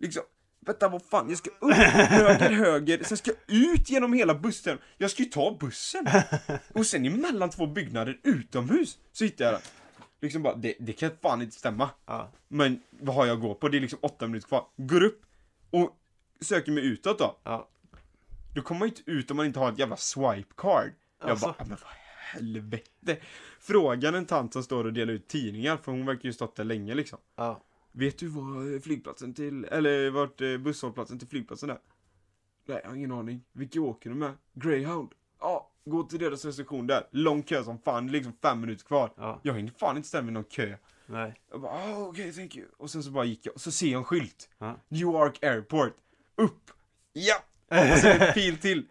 Liksom, 0.01 0.23
vänta 0.67 0.89
vad 0.89 1.03
fan, 1.03 1.29
jag 1.29 1.39
ska 1.39 1.51
upp, 1.61 1.73
höger, 1.73 2.51
höger, 2.65 3.05
sen 3.05 3.17
ska 3.17 3.31
jag 3.31 3.57
ut 3.57 3.91
genom 3.91 4.13
hela 4.13 4.35
bussen. 4.35 4.79
Jag 4.99 5.11
ska 5.11 5.23
ju 5.23 5.29
ta 5.29 5.57
bussen. 5.61 6.07
Och 6.73 6.87
sen 6.87 7.05
emellan 7.05 7.51
två 7.51 7.67
byggnader 7.67 8.21
utomhus 8.23 8.99
så 9.13 9.25
hittar 9.25 9.45
jag 9.45 9.55
den. 9.55 9.63
Liksom 10.21 10.43
bara, 10.43 10.55
det, 10.55 10.75
det 10.81 10.93
kan 10.93 11.11
fan 11.23 11.43
inte 11.43 11.57
stämma. 11.57 11.91
Ja. 12.07 12.33
Men 12.49 12.81
vad 12.91 13.15
har 13.15 13.27
jag 13.27 13.35
att 13.37 13.43
gå 13.43 13.55
på? 13.55 13.69
Det 13.69 13.79
är 13.79 13.81
liksom 13.81 13.99
åtta 14.03 14.27
minuter 14.27 14.49
kvar. 14.49 14.65
Går 14.77 15.03
upp 15.03 15.23
och 15.71 15.97
söker 16.41 16.73
mig 16.73 16.85
utåt 16.85 17.19
då. 17.19 17.39
Ja. 17.45 17.69
Då 18.55 18.63
kommer 18.63 18.79
man 18.79 18.89
inte 18.89 19.03
ut 19.07 19.31
om 19.31 19.37
man 19.37 19.47
inte 19.47 19.59
har 19.59 19.73
ett 19.73 19.79
jävla 19.79 19.97
swipe 19.97 20.55
card. 20.57 20.93
Jag 21.21 21.31
Alltså. 21.31 21.47
bara, 21.47 21.55
"Ja, 21.59 21.65
men 21.69 21.79
vad 21.83 21.93
i 21.93 22.39
helvete. 22.39 23.17
Frågan 23.61 24.15
en 24.15 24.27
tant 24.27 24.53
som 24.53 24.63
står 24.63 24.85
och 24.85 24.93
delar 24.93 25.13
ut 25.13 25.29
tidningar, 25.29 25.77
för 25.77 25.93
hon 25.93 26.07
verkar 26.07 26.25
ju 26.25 26.33
stått 26.33 26.57
där 26.57 26.65
länge 26.65 26.95
liksom. 26.95 27.19
Ja. 27.37 27.63
Vet 27.93 28.19
du 28.19 28.27
var 28.29 28.81
flygplatsen 28.81 29.35
till, 29.35 29.65
eller 29.65 30.11
vart 30.11 30.41
eh, 30.41 30.57
busshållplatsen 30.59 31.19
till 31.19 31.29
flygplatsen 31.29 31.71
är? 31.71 31.79
Nej, 32.67 32.81
jag 32.83 32.91
har 32.91 32.97
ingen 32.97 33.13
aning. 33.13 33.45
Vilka 33.53 33.81
åker 33.81 34.11
du 34.11 34.17
med? 34.17 34.33
Greyhound. 34.55 35.09
Ja, 35.41 35.71
gå 35.85 36.03
till 36.03 36.19
deras 36.19 36.45
reception 36.45 36.87
där. 36.87 37.07
Lång 37.11 37.43
kö 37.43 37.65
som 37.65 37.79
fan, 37.79 38.07
det 38.07 38.11
är 38.11 38.13
liksom 38.13 38.33
fem 38.43 38.61
minuter 38.61 38.85
kvar. 38.85 39.13
Ja, 39.17 39.41
Jag 39.43 39.55
hinner 39.55 39.73
fan 39.79 39.97
inte 39.97 40.09
ställa 40.09 40.23
mig 40.23 40.31
i 40.31 40.35
någon 40.35 40.45
kö. 40.45 40.77
nej. 41.07 41.35
Jag 41.51 41.61
bara, 41.61 41.73
ah, 41.73 42.07
okej, 42.07 42.33
thank 42.33 42.57
you. 42.57 42.69
Och 42.77 42.91
sen 42.91 43.03
så 43.03 43.11
bara 43.11 43.25
gick 43.25 43.47
jag, 43.47 43.55
och 43.55 43.61
så 43.61 43.71
ser 43.73 43.87
jag 43.87 43.99
en 43.99 44.05
skylt. 44.05 44.49
Ja. 44.59 44.77
Newark 44.89 45.43
Airport. 45.45 45.93
Upp. 46.37 46.71
Ja. 47.13 47.37
Och 47.93 47.99
sen 47.99 48.21
en 48.23 48.33
pil 48.35 48.59
till. 48.59 48.89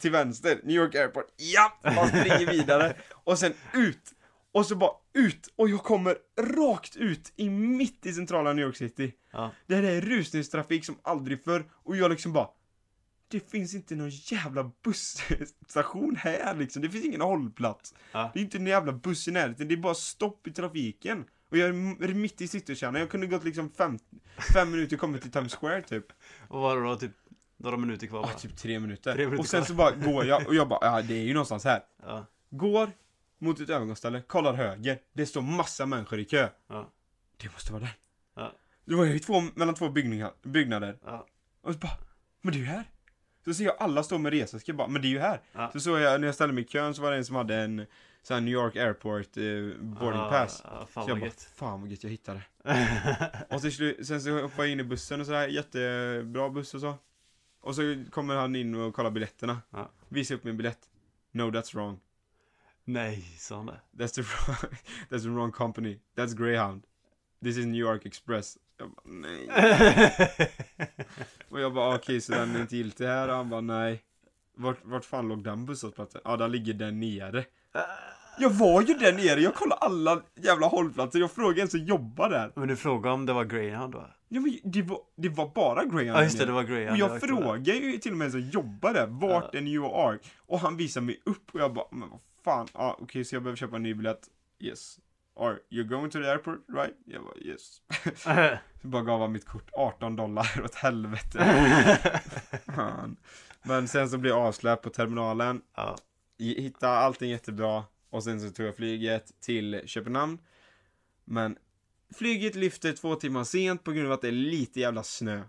Till 0.00 0.10
vänster. 0.10 0.60
New 0.62 0.76
York 0.76 0.94
Airport. 0.94 1.26
Ja. 1.36 1.78
Man 1.94 2.08
springer 2.08 2.50
vidare. 2.50 2.96
Och 3.10 3.38
sen 3.38 3.52
ut. 3.74 4.12
Och 4.52 4.66
så 4.66 4.76
bara 4.76 4.90
ut. 5.12 5.52
Och 5.56 5.68
jag 5.68 5.82
kommer 5.82 6.16
rakt 6.40 6.96
ut 6.96 7.32
i 7.36 7.50
mitt 7.50 8.06
i 8.06 8.12
centrala 8.12 8.52
New 8.52 8.64
York 8.64 8.76
City. 8.76 9.12
Ja. 9.32 9.50
Där 9.66 9.82
det 9.82 9.90
är 9.90 10.00
rusningstrafik 10.00 10.84
som 10.84 10.98
aldrig 11.02 11.44
förr. 11.44 11.64
Och 11.72 11.96
jag 11.96 12.10
liksom 12.10 12.32
bara. 12.32 12.48
Det 13.28 13.50
finns 13.50 13.74
inte 13.74 13.94
någon 13.94 14.10
jävla 14.10 14.70
busstation 14.84 16.16
här 16.16 16.54
liksom. 16.54 16.82
Det 16.82 16.90
finns 16.90 17.04
ingen 17.04 17.20
hållplats. 17.20 17.94
Ja. 18.12 18.30
Det 18.34 18.40
är 18.40 18.44
inte 18.44 18.58
en 18.58 18.66
jävla 18.66 18.92
buss 18.92 19.28
i 19.28 19.30
närheten. 19.30 19.68
Det 19.68 19.74
är 19.74 19.76
bara 19.76 19.94
stopp 19.94 20.46
i 20.46 20.52
trafiken. 20.52 21.24
Och 21.50 21.58
jag 21.58 21.68
är 21.68 22.14
mitt 22.14 22.40
i 22.40 22.48
citykärnan. 22.48 23.00
Jag 23.00 23.10
kunde 23.10 23.26
gått 23.26 23.44
liksom 23.44 23.70
fem, 23.70 23.98
fem 24.54 24.70
minuter 24.70 24.96
och 24.96 25.00
kommit 25.00 25.22
till 25.22 25.30
Times 25.30 25.54
Square 25.54 25.82
typ. 25.82 26.06
Och 26.48 26.60
var 26.60 26.76
det 26.76 26.82
då 26.82 26.96
typ 26.96 27.12
några 27.64 27.76
minuter 27.76 28.06
kvar 28.06 28.20
Ja, 28.20 28.26
bara? 28.26 28.34
typ 28.38 28.56
tre 28.56 28.80
minuter. 28.80 29.12
Tre 29.14 29.24
minuter 29.24 29.40
och 29.40 29.46
sen 29.46 29.60
kvar. 29.60 29.66
så 29.66 29.74
bara 29.74 29.90
går 29.90 30.24
jag 30.24 30.46
och 30.48 30.54
jag 30.54 30.68
bara, 30.68 30.78
ja 30.82 31.02
det 31.02 31.14
är 31.14 31.22
ju 31.24 31.32
någonstans 31.32 31.64
här. 31.64 31.82
Ja, 32.02 32.26
Går 32.50 32.90
mot 33.38 33.60
ett 33.60 33.70
övergångsställe, 33.70 34.22
kollar 34.26 34.52
höger. 34.54 34.98
Det 35.12 35.26
står 35.26 35.42
massa 35.42 35.86
människor 35.86 36.18
i 36.18 36.24
kö. 36.24 36.48
ja, 36.68 36.90
Det 37.36 37.52
måste 37.52 37.72
vara 37.72 37.80
den. 37.82 37.90
Ja. 38.36 38.52
Då 38.84 38.96
var 38.96 39.04
ju 39.04 39.18
två, 39.18 39.40
mellan 39.54 39.74
två 39.74 39.88
byggningar, 39.88 40.32
byggnader. 40.42 40.98
ja. 41.04 41.26
Och 41.62 41.72
så 41.72 41.78
bara, 41.78 41.92
men 42.42 42.52
det 42.52 42.58
är 42.58 42.60
ju 42.60 42.66
här. 42.66 42.84
Så 43.44 43.54
ser 43.54 43.64
jag 43.64 43.74
alla 43.78 44.02
stå 44.02 44.18
med 44.18 44.32
reseväskor 44.32 44.72
bara, 44.72 44.88
men 44.88 45.02
det 45.02 45.08
är 45.08 45.10
ju 45.10 45.18
här. 45.18 45.40
Ja. 45.52 45.70
Så 45.72 45.80
såg 45.80 46.00
jag, 46.00 46.20
när 46.20 46.28
jag 46.28 46.34
ställde 46.34 46.54
mig 46.54 46.64
i 46.64 46.66
kön 46.66 46.94
så 46.94 47.02
var 47.02 47.10
det 47.10 47.16
en 47.16 47.24
som 47.24 47.36
hade 47.36 47.54
en 47.56 47.86
sån 48.22 48.34
här 48.34 48.40
New 48.40 48.52
York 48.54 48.76
Airport 48.76 49.36
eh, 49.36 49.82
boarding 49.84 50.20
Ja, 50.20 50.28
pass. 50.30 50.62
Ja, 50.64 50.88
Så 51.04 51.10
jag 51.10 51.20
bara, 51.20 51.30
fan 51.54 51.80
vad 51.80 51.90
gött 51.90 52.02
jag 52.04 52.10
hittade. 52.10 52.40
Och 53.50 53.60
till 53.60 53.72
slut, 53.72 54.06
sen 54.06 54.20
så 54.22 54.30
hoppade 54.42 54.62
jag 54.62 54.68
in 54.72 54.80
i 54.80 54.84
bussen 54.84 55.20
och 55.20 55.26
sådär, 55.26 55.48
jättebra 55.48 56.50
buss 56.50 56.74
och 56.74 56.80
så. 56.80 56.94
Och 57.64 57.74
så 57.74 58.04
kommer 58.10 58.34
han 58.36 58.56
in 58.56 58.74
och 58.74 58.94
kollar 58.94 59.10
biljetterna. 59.10 59.62
Ja. 59.70 59.90
Visar 60.08 60.34
upp 60.34 60.44
min 60.44 60.56
biljett. 60.56 60.78
No, 61.32 61.42
that's 61.42 61.74
wrong. 61.74 62.00
Nej, 62.84 63.22
sa 63.38 63.56
han 63.56 63.66
det? 63.66 63.80
That's 63.92 64.14
the 64.14 64.22
wrong, 64.22 64.56
that's 65.08 65.22
the 65.22 65.28
wrong 65.28 65.52
company. 65.52 66.00
That's 66.16 66.34
Greyhound. 66.36 66.82
This 67.42 67.56
is 67.56 67.66
New 67.66 67.80
York 67.80 68.06
Express. 68.06 68.58
Jag 68.78 68.90
bara, 68.90 69.02
nej. 69.04 69.48
Och 71.48 71.60
jag 71.60 71.74
bara, 71.74 71.94
okej, 71.96 72.20
så 72.20 72.32
den 72.32 72.56
är 72.56 72.60
inte 72.60 72.76
giltig 72.76 73.04
här? 73.04 73.28
Och 73.28 73.34
han 73.34 73.48
bara, 73.48 73.60
nej. 73.60 74.02
Vart, 74.54 74.84
vart 74.84 75.04
fan 75.04 75.28
låg 75.28 75.44
den 75.44 75.66
busshållplatsen? 75.66 76.20
Ja, 76.24 76.36
den 76.36 76.52
ligger 76.52 76.74
där 76.74 76.92
nere. 76.92 77.44
Jag 78.38 78.50
var 78.50 78.82
ju 78.82 78.94
där 78.94 79.12
nere, 79.12 79.40
jag 79.40 79.54
kollade 79.54 79.80
alla 79.80 80.22
jävla 80.34 80.66
hållplatser, 80.66 81.18
jag 81.18 81.30
frågade 81.30 81.62
en 81.62 81.68
som 81.68 81.80
jobbar 81.80 82.30
där. 82.30 82.52
Men 82.54 82.68
du 82.68 82.76
frågade 82.76 83.14
om 83.14 83.26
det 83.26 83.32
var 83.32 83.44
Greyhound 83.44 83.94
va? 83.94 84.10
Ja 84.28 84.40
men 84.40 84.58
det 84.64 84.82
var, 84.82 84.98
det 85.16 85.28
var 85.28 85.48
bara 85.54 85.84
Greyhound 85.84 86.18
Ja 86.18 86.22
just 86.22 86.38
det, 86.38 86.44
det 86.46 86.52
var 86.52 86.62
Greyhound. 86.62 87.02
Och 87.02 87.10
jag 87.10 87.20
frågade 87.20 87.78
ju 87.78 87.98
till 87.98 88.12
och 88.12 88.18
med 88.18 88.24
en 88.24 88.32
som 88.32 88.40
jobbar 88.40 88.94
där, 88.94 89.06
vart 89.06 89.54
är 89.54 89.60
New 89.60 89.74
York? 89.74 90.20
Och 90.36 90.58
han 90.60 90.76
visade 90.76 91.06
mig 91.06 91.20
upp 91.24 91.54
och 91.54 91.60
jag 91.60 91.74
bara, 91.74 91.86
men 91.90 92.10
vad 92.10 92.20
fan, 92.44 92.66
ja 92.74 92.96
okej 93.00 93.24
så 93.24 93.34
jag 93.34 93.42
behöver 93.42 93.56
köpa 93.56 93.76
en 93.76 93.82
ny 93.82 93.94
biljett. 93.94 94.28
Yes. 94.60 94.98
Or 95.36 95.60
you're 95.70 95.88
going 95.88 96.10
to 96.10 96.18
the 96.18 96.26
airport, 96.26 96.58
right? 96.68 96.94
Jag 97.04 97.22
bara, 97.22 97.36
yes. 97.36 97.80
Så 98.82 98.88
bara 98.88 99.02
gav 99.02 99.20
han 99.20 99.32
mitt 99.32 99.46
kort, 99.46 99.70
18 99.72 100.16
dollar, 100.16 100.60
åt 100.64 100.74
helvete. 100.74 101.38
Men 103.62 103.88
sen 103.88 104.08
så 104.10 104.18
blev 104.18 104.32
jag 104.32 104.42
avsläppt 104.42 104.82
på 104.82 104.90
terminalen, 104.90 105.62
ja, 105.76 105.96
hittade 106.38 106.92
allting 106.92 107.30
jättebra 107.30 107.84
och 108.14 108.24
sen 108.24 108.40
så 108.40 108.50
tog 108.50 108.66
jag 108.66 108.76
flyget 108.76 109.40
till 109.40 109.82
Köpenhamn. 109.84 110.38
Men 111.24 111.58
flyget 112.14 112.54
lyfter 112.54 112.92
två 112.92 113.14
timmar 113.14 113.44
sent 113.44 113.84
på 113.84 113.92
grund 113.92 114.06
av 114.06 114.12
att 114.12 114.20
det 114.22 114.28
är 114.28 114.32
lite 114.32 114.80
jävla 114.80 115.02
snö. 115.02 115.42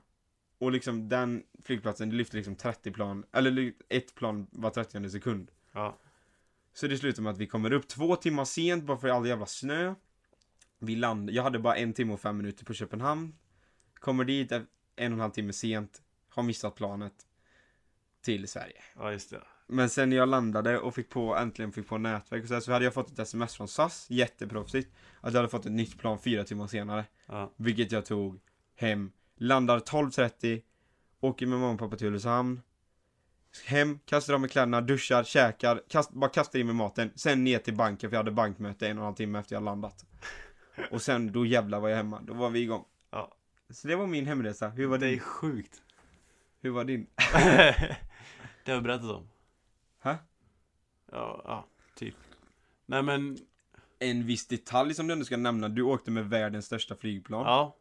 Och 0.57 0.71
liksom 0.71 1.09
den 1.09 1.43
flygplatsen 1.63 2.09
lyfter 2.09 2.37
liksom 2.37 2.55
30 2.55 2.91
plan, 2.91 3.25
eller 3.31 3.73
ett 3.89 4.15
plan 4.15 4.47
var 4.51 4.69
30 4.69 5.09
sekund. 5.09 5.51
ja, 5.71 5.97
Så 6.73 6.87
det 6.87 6.97
slutar 6.97 7.21
med 7.23 7.31
att 7.31 7.37
vi 7.37 7.47
kommer 7.47 7.73
upp 7.73 7.87
två 7.87 8.15
timmar 8.15 8.45
sent 8.45 8.83
bara 8.83 8.97
för 8.97 9.07
all 9.07 9.27
jävla 9.27 9.45
snö. 9.45 9.95
Vi 10.79 10.95
land, 10.95 11.29
jag 11.29 11.43
hade 11.43 11.59
bara 11.59 11.75
en 11.75 11.93
timme 11.93 12.13
och 12.13 12.21
fem 12.21 12.37
minuter 12.37 12.65
på 12.65 12.73
Köpenhamn. 12.73 13.35
Kommer 13.93 14.25
dit 14.25 14.51
en 14.51 14.61
och 14.95 15.01
en 15.01 15.19
halv 15.19 15.31
timme 15.31 15.53
sent, 15.53 16.01
har 16.29 16.43
missat 16.43 16.75
planet 16.75 17.13
till 18.21 18.47
Sverige. 18.47 18.83
ja 18.95 19.11
just 19.11 19.29
det. 19.29 19.41
Men 19.67 19.89
sen 19.89 20.09
när 20.09 20.17
jag 20.17 20.29
landade 20.29 20.79
och 20.79 20.95
fick 20.95 21.09
på, 21.09 21.35
äntligen 21.35 21.71
fick 21.71 21.87
på 21.87 21.97
nätverk 21.97 22.43
och 22.43 22.47
så, 22.47 22.53
här, 22.53 22.61
så 22.61 22.71
hade 22.71 22.85
jag 22.85 22.93
fått 22.93 23.11
ett 23.11 23.19
sms 23.19 23.55
från 23.55 23.67
SAS, 23.67 24.05
jätteproffsigt, 24.09 24.91
att 25.21 25.33
jag 25.33 25.39
hade 25.39 25.49
fått 25.49 25.65
ett 25.65 25.71
nytt 25.71 25.99
plan 25.99 26.19
fyra 26.19 26.43
timmar 26.43 26.67
senare. 26.67 27.05
Ja, 27.25 27.51
Vilket 27.55 27.91
jag 27.91 28.05
tog 28.05 28.39
hem, 28.75 29.11
landar 29.37 29.79
12.30, 29.79 30.61
åker 31.19 31.45
med 31.45 31.59
mamma 31.59 31.73
och 31.73 31.79
pappa 31.79 31.95
till 31.95 32.07
Ulricehamn, 32.07 32.61
hem, 33.65 33.99
kastar 34.05 34.33
av 34.33 34.41
mig 34.41 34.49
kläderna, 34.49 34.81
duschar, 34.81 35.23
käkar, 35.23 35.81
kast, 35.89 36.11
bara 36.11 36.29
kastar 36.29 36.59
in 36.59 36.65
med 36.65 36.75
maten, 36.75 37.11
sen 37.15 37.43
ner 37.43 37.59
till 37.59 37.75
banken 37.75 38.09
för 38.09 38.15
jag 38.15 38.19
hade 38.19 38.31
bankmöte 38.31 38.87
en 38.87 38.97
och 38.97 39.01
en 39.01 39.05
halv 39.05 39.15
timme 39.15 39.39
efter 39.39 39.55
jag 39.55 39.63
landat. 39.63 40.05
Och 40.91 41.01
sen, 41.01 41.31
då 41.31 41.45
jävlar 41.45 41.79
var 41.79 41.89
jag 41.89 41.97
hemma, 41.97 42.21
då 42.21 42.33
var 42.33 42.49
vi 42.49 42.59
igång. 42.59 42.85
Ja. 43.11 43.31
Så 43.69 43.87
det 43.87 43.95
var 43.95 44.07
min 44.07 44.25
hemresa, 44.25 44.69
hur 44.69 44.87
var 44.87 44.97
det 44.97 45.07
är 45.07 45.11
din? 45.11 45.19
sjukt. 45.19 45.81
Hur 46.61 46.69
var 46.69 46.83
din? 46.83 47.07
det 47.33 48.71
har 48.71 48.73
jag 48.73 48.83
berättat 48.83 49.11
om. 49.11 49.27
Ja, 51.11 51.41
ja, 51.45 51.65
typ. 51.95 52.15
Nej 52.85 53.03
men, 53.03 53.37
En 53.99 54.25
viss 54.25 54.47
detalj 54.47 54.93
som 54.93 55.07
du 55.07 55.13
ändå 55.13 55.25
ska 55.25 55.37
nämna, 55.37 55.69
du 55.69 55.81
åkte 55.81 56.11
med 56.11 56.29
världens 56.29 56.65
största 56.65 56.95
flygplan. 56.95 57.45
ja. 57.45 57.75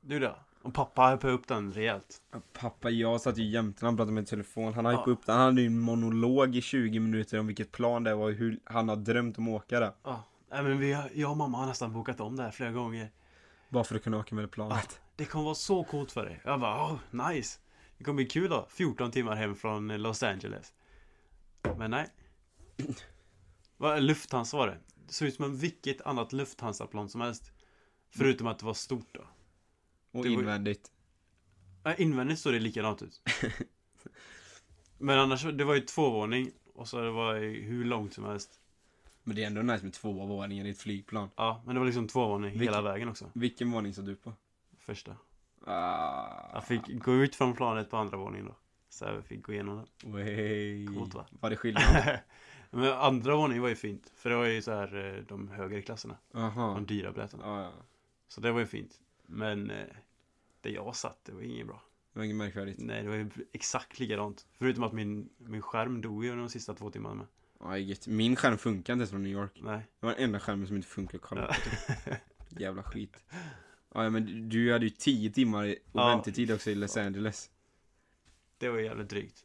Du 0.00 0.18
då? 0.20 0.36
Och 0.62 0.74
pappa 0.74 1.10
hypade 1.10 1.32
upp 1.32 1.48
den 1.48 1.72
rejält. 1.72 2.22
Pappa, 2.52 2.90
jag 2.90 3.20
satt 3.20 3.38
ju 3.38 3.44
jämte 3.44 3.84
när 3.84 3.88
han 3.88 3.96
pratade 3.96 4.12
med 4.12 4.26
telefon. 4.26 4.74
Han 4.74 4.84
har 4.84 4.92
Ja. 4.92 5.02
ja. 5.06 5.12
upp 5.12 5.26
den. 5.26 5.36
Han 5.36 5.44
hade 5.44 5.60
ju 5.60 5.66
en 5.66 5.78
monolog 5.80 6.56
i 6.56 6.60
20 6.60 7.00
minuter 7.00 7.38
om 7.40 7.46
vilket 7.46 7.72
plan 7.72 8.04
det 8.04 8.14
var 8.14 8.24
och 8.26 8.32
hur 8.32 8.58
han 8.64 8.88
har 8.88 8.96
drömt 8.96 9.38
om 9.38 9.48
att 9.48 9.54
åka 9.54 9.80
det. 9.80 9.94
Ja. 10.02 10.22
Nej 10.50 10.62
men 10.62 10.78
vi, 10.78 10.98
jag 11.14 11.30
och 11.30 11.36
mamma 11.36 11.58
har 11.58 11.66
nästan 11.66 11.92
bokat 11.92 12.20
om 12.20 12.36
det 12.36 12.42
här 12.42 12.50
flera 12.50 12.70
gånger. 12.70 13.10
Bara 13.68 13.84
för 13.84 13.96
att 13.96 14.02
kunna 14.04 14.18
åka 14.18 14.34
med 14.34 14.44
det 14.44 14.46
Ja, 14.46 14.52
planet. 14.52 15.00
det 15.16 15.24
kommer 15.24 15.44
vara 15.44 15.54
så 15.54 15.84
coolt 15.84 16.12
för 16.12 16.24
dig. 16.24 16.40
Jag 16.44 16.60
bara, 16.60 16.92
oh, 16.92 16.98
nice. 17.30 17.58
Det 17.98 18.04
kommer 18.04 18.16
bli 18.16 18.26
kul 18.26 18.50
då. 18.50 18.66
14 18.70 19.10
timmar 19.10 19.36
hem 19.36 19.54
från 19.54 19.88
Los 20.02 20.22
Angeles. 20.22 20.72
Men 21.78 21.90
nej. 21.90 22.08
Vad 23.76 24.02
Lufthansa 24.02 24.56
var 24.56 24.66
det. 24.66 24.78
Det 25.06 25.12
såg 25.12 25.28
ut 25.28 25.34
som 25.34 25.56
vilket 25.58 26.00
annat 26.00 26.32
Lufthansa-plan 26.32 27.08
som 27.08 27.20
helst. 27.20 27.52
Förutom 28.10 28.46
att 28.46 28.58
det 28.58 28.66
var 28.66 28.74
stort 28.74 29.08
då. 29.12 29.20
Och 30.10 30.24
det 30.24 30.30
var- 30.30 30.40
invändigt. 30.40 30.90
Nej, 31.84 31.94
invändigt 31.98 32.38
såg 32.38 32.52
det 32.52 32.60
likadant 32.60 33.02
ut. 33.02 33.22
Men 34.98 35.18
annars, 35.18 35.42
det 35.44 35.64
var 35.64 35.74
ju 35.74 35.80
tvåvåning. 35.80 36.50
Och 36.74 36.88
så 36.88 37.00
det 37.00 37.10
var 37.10 37.34
hur 37.40 37.84
långt 37.84 38.14
som 38.14 38.24
helst. 38.24 38.60
Men 39.22 39.36
det 39.36 39.42
är 39.42 39.46
ändå 39.46 39.62
nice 39.62 39.84
med 39.84 39.92
två 39.92 40.12
våningar 40.26 40.64
i 40.64 40.70
ett 40.70 40.78
flygplan. 40.78 41.28
Ja, 41.36 41.62
men 41.66 41.74
det 41.74 41.78
var 41.78 41.86
liksom 41.86 42.08
tvåvåning 42.08 42.58
hela 42.60 42.82
vägen 42.82 43.08
också. 43.08 43.30
Vilken 43.32 43.70
våning 43.70 43.94
satt 43.94 44.06
du 44.06 44.16
på? 44.16 44.32
Första. 44.78 45.16
Ah. 45.66 46.50
Jag 46.52 46.64
fick 46.66 46.98
gå 47.04 47.14
ut 47.14 47.36
från 47.36 47.54
planet 47.54 47.90
på 47.90 47.96
andra 47.96 48.16
våningen 48.16 48.46
då. 48.46 48.56
Så 48.88 49.04
jag 49.04 49.24
fick 49.24 49.42
gå 49.42 49.52
igenom 49.52 49.76
den. 50.02 50.94
Coolt, 50.94 51.14
va? 51.14 51.26
Var 51.40 51.50
det 51.50 51.56
skillnad? 51.56 51.82
Men 52.74 52.92
andra 52.92 53.36
våningen 53.36 53.62
var 53.62 53.68
ju 53.68 53.74
fint. 53.76 54.12
För 54.16 54.30
det 54.30 54.36
var 54.36 54.44
ju 54.46 54.62
så 54.62 54.70
här 54.72 55.16
eh, 55.16 55.22
de 55.28 55.48
högre 55.48 55.82
klasserna. 55.82 56.16
Aha. 56.34 56.74
De 56.74 56.86
dyra 56.86 57.12
biljetterna. 57.12 57.42
Ja, 57.46 57.62
ja. 57.62 57.72
Så 58.28 58.40
det 58.40 58.52
var 58.52 58.60
ju 58.60 58.66
fint. 58.66 59.00
Men 59.26 59.70
eh, 59.70 59.86
där 60.60 60.70
jag 60.70 60.96
satt, 60.96 61.18
det 61.24 61.32
var 61.32 61.42
inget 61.42 61.66
bra. 61.66 61.82
Det 62.12 62.18
var 62.18 62.24
inget 62.24 62.36
märkvärdigt. 62.36 62.78
Nej, 62.80 63.02
det 63.02 63.08
var 63.08 63.16
ju 63.16 63.30
exakt 63.52 63.98
likadant. 63.98 64.46
Förutom 64.58 64.84
att 64.84 64.92
min, 64.92 65.28
min 65.38 65.62
skärm 65.62 66.00
dog 66.00 66.24
ju 66.24 66.36
de 66.36 66.48
sista 66.48 66.74
två 66.74 66.90
timmarna 66.90 67.14
med. 67.14 67.26
Ja, 67.60 67.78
gött. 67.78 68.06
Min 68.06 68.36
skärm 68.36 68.58
funkar 68.58 68.92
inte 68.92 69.00
ens 69.00 69.10
från 69.10 69.22
New 69.22 69.32
York. 69.32 69.60
Nej. 69.62 69.86
Det 70.00 70.06
var 70.06 70.14
den 70.14 70.24
enda 70.24 70.40
skärmen 70.40 70.66
som 70.66 70.76
inte 70.76 70.88
funkar. 70.88 71.18
Kolla. 71.18 71.56
Ja. 72.06 72.12
Jävla 72.58 72.82
skit. 72.82 73.24
Ja, 73.94 74.10
men 74.10 74.48
du 74.48 74.72
hade 74.72 74.84
ju 74.84 74.90
10 74.90 75.30
timmar 75.30 75.64
i- 75.66 75.78
och 75.92 76.00
Ja. 76.00 76.08
väntetid 76.08 76.50
också 76.52 76.70
i 76.70 76.74
Los 76.74 76.96
Angeles. 76.96 77.50
Det 78.58 78.68
var 78.68 78.78
jävligt 78.78 79.08
drygt. 79.08 79.44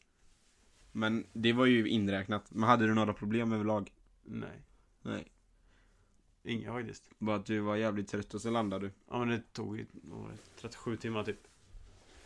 Men 0.99 1.25
det 1.33 1.53
var 1.53 1.65
ju 1.65 1.87
inräknat. 1.87 2.51
Men 2.51 2.69
hade 2.69 2.87
du 2.87 2.93
några 2.93 3.13
problem 3.13 3.51
överlag? 3.51 3.91
Nej. 4.23 4.61
Nej. 5.01 5.31
Inga 6.43 6.73
faktiskt. 6.73 7.09
Bara 7.19 7.35
att 7.35 7.45
du 7.45 7.59
var 7.59 7.75
jävligt 7.75 8.07
trött 8.07 8.33
och 8.33 8.41
så 8.41 8.49
landade 8.49 8.85
du. 8.85 8.91
Ja 9.09 9.19
men 9.19 9.27
det 9.27 9.53
tog 9.53 9.77
ju 9.77 9.85
vad 9.91 10.19
var 10.21 10.29
det, 10.29 10.37
37 10.61 10.97
timmar 10.97 11.23
typ. 11.23 11.39